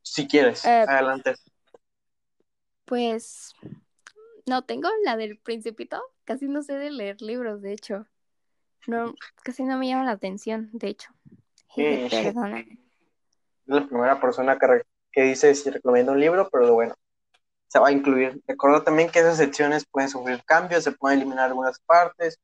[0.02, 0.66] si quieres.
[0.66, 1.36] Eh, Adelante.
[2.86, 3.54] Pues
[4.46, 6.02] no tengo la del Principito.
[6.26, 8.08] Casi no sé de leer libros, de hecho.
[8.88, 9.14] No,
[9.44, 11.10] casi no me llama la atención, de hecho.
[11.70, 12.60] Jeje, Eh, perdona.
[12.60, 12.68] Es
[13.66, 14.84] la primera persona que,
[15.14, 16.96] que dice si recomienda un libro, pero bueno,
[17.68, 18.42] se va a incluir.
[18.48, 22.40] Recuerda también que esas secciones pueden sufrir cambios, se pueden eliminar algunas partes,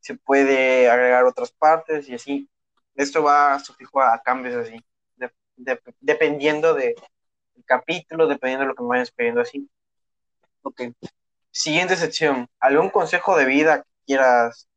[0.00, 2.48] se puede agregar otras partes y así.
[2.94, 4.82] Esto va sufijo a cambios así,
[5.16, 6.96] de- de- dependiendo de-
[7.54, 9.70] del capítulo, dependiendo de lo que me vayan pidiendo así.
[10.62, 10.82] Ok.
[11.50, 12.48] Siguiente sección.
[12.58, 14.68] ¿Algún consejo de vida que quieras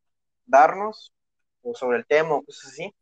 [0.46, 1.12] darnos?
[1.62, 2.94] O sobre el tema o cosas así.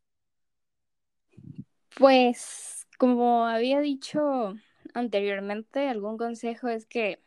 [1.97, 4.53] Pues, como había dicho
[4.93, 7.19] anteriormente, algún consejo es que,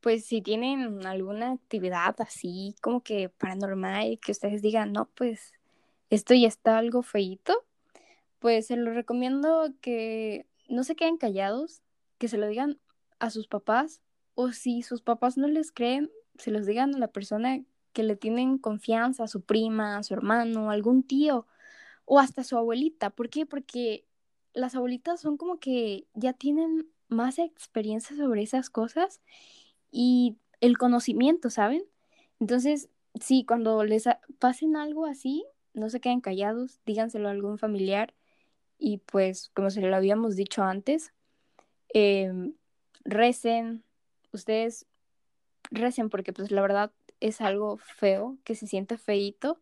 [0.00, 5.52] pues, si tienen alguna actividad así como que paranormal, que ustedes digan, no, pues,
[6.08, 7.66] esto ya está algo feíto,
[8.38, 11.82] pues se lo recomiendo que no se queden callados,
[12.16, 12.78] que se lo digan
[13.18, 14.00] a sus papás,
[14.34, 17.60] o si sus papás no les creen, se los digan a la persona
[17.92, 21.46] que le tienen confianza, a su prima, a su hermano, algún tío
[22.06, 23.10] o hasta su abuelita.
[23.10, 23.44] ¿Por qué?
[23.44, 24.06] Porque
[24.56, 29.20] las abuelitas son como que ya tienen más experiencia sobre esas cosas
[29.92, 31.84] y el conocimiento, ¿saben?
[32.40, 32.88] Entonces,
[33.20, 34.04] sí, cuando les
[34.38, 35.44] pasen algo así,
[35.74, 38.14] no se queden callados, díganselo a algún familiar
[38.78, 41.12] y pues, como se lo habíamos dicho antes,
[41.92, 42.32] eh,
[43.04, 43.84] recen,
[44.32, 44.86] ustedes
[45.70, 49.60] recen porque pues la verdad es algo feo, que se siente feíto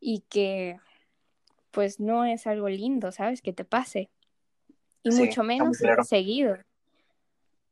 [0.00, 0.78] y que
[1.70, 3.42] pues no es algo lindo, ¿sabes?
[3.42, 4.10] Que te pase.
[5.02, 6.04] Y Sí, mucho menos claro.
[6.04, 6.58] seguido.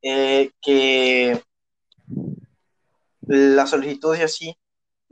[0.03, 1.43] eh, que
[3.23, 4.55] las solicitudes y así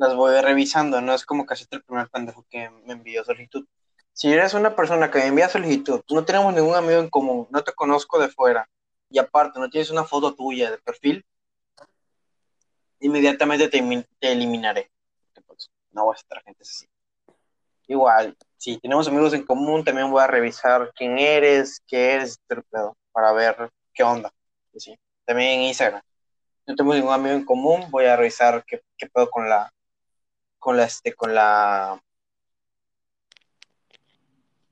[0.02, 3.64] las voy revisando, no es como casi el primer pendejo que me envió solicitud.
[4.12, 7.62] Si eres una persona que me envía solicitud, no tenemos ningún amigo en común, no
[7.62, 8.68] te conozco de fuera,
[9.08, 11.24] y aparte no tienes una foto tuya de perfil,
[12.98, 14.90] inmediatamente te, te eliminaré.
[15.46, 16.86] Pues, no voy a estar gente así.
[17.86, 22.40] Igual, si tenemos amigos en común, también voy a revisar quién eres, qué eres,
[23.12, 24.32] para ver qué onda.
[24.74, 24.98] Sí.
[25.24, 26.02] También en Instagram.
[26.66, 29.72] No tengo ningún amigo en común, voy a revisar qué, qué pedo con la,
[30.62, 32.00] con la, este, con la,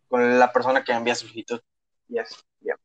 [0.08, 1.60] con la persona que envía solicitud.
[2.06, 2.76] Yes, yeah.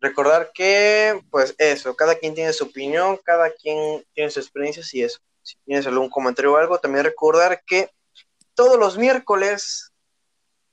[0.00, 5.04] Recordar que, pues eso, cada quien tiene su opinión, cada quien tiene sus experiencias y
[5.04, 5.20] eso.
[5.42, 7.88] Si tienes algún comentario o algo, también recordar que
[8.54, 9.92] todos los miércoles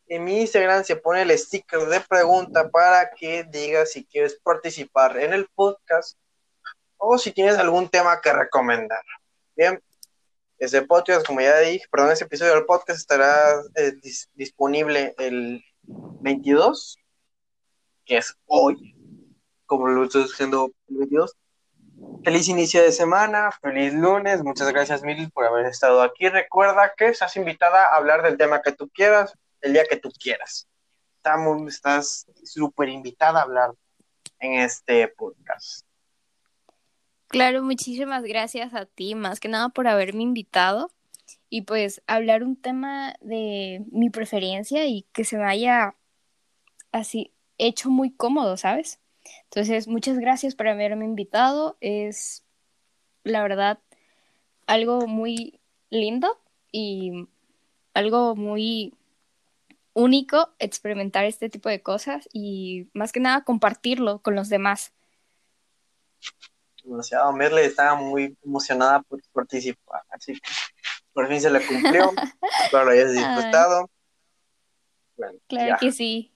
[0.08, 5.16] en mi Instagram se pone el sticker de pregunta para que digas si quieres participar
[5.20, 6.18] en el podcast
[6.98, 9.04] o si tienes algún tema que recomendar.
[9.56, 9.80] Bien,
[10.58, 15.64] ese podcast, como ya dije, perdón, ese episodio del podcast estará eh, dis disponible el
[15.84, 16.98] 22,
[18.06, 18.96] que es hoy,
[19.66, 21.36] como lo estoy diciendo el 22.
[22.24, 26.30] Feliz inicio de semana, feliz lunes, muchas gracias Mil por haber estado aquí.
[26.30, 30.10] Recuerda que estás invitada a hablar del tema que tú quieras, el día que tú
[30.12, 30.68] quieras.
[31.18, 33.72] Estamos, estás súper invitada a hablar
[34.40, 35.86] en este podcast.
[37.34, 40.92] Claro, muchísimas gracias a ti, más que nada por haberme invitado
[41.50, 45.96] y pues hablar un tema de mi preferencia y que se me haya
[46.92, 49.00] así hecho muy cómodo, ¿sabes?
[49.46, 51.76] Entonces, muchas gracias por haberme invitado.
[51.82, 52.44] Es
[53.24, 53.80] la verdad
[54.68, 55.60] algo muy
[55.90, 56.40] lindo
[56.72, 57.28] y
[57.96, 58.94] algo muy
[59.94, 64.94] único experimentar este tipo de cosas y más que nada compartirlo con los demás.
[66.84, 67.32] Demasiado.
[67.34, 70.52] Merle estaba muy emocionada por participar, así que
[71.14, 72.12] por fin se le cumplió.
[72.66, 73.90] Espero lo hayas disfrutado.
[75.16, 76.34] Bueno, claro que sí.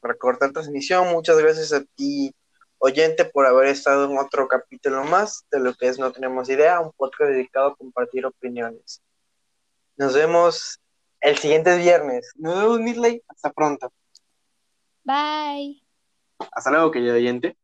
[0.00, 2.34] Para cortar transmisión, muchas gracias a ti,
[2.78, 6.80] oyente, por haber estado en otro capítulo más de lo que es No Tenemos Idea,
[6.80, 9.02] un podcast dedicado a compartir opiniones.
[9.96, 10.80] Nos vemos
[11.20, 12.32] el siguiente viernes.
[12.36, 13.22] Nos vemos, Midley.
[13.28, 13.92] Hasta pronto.
[15.04, 15.82] Bye.
[16.52, 17.56] Hasta luego, querido oyente.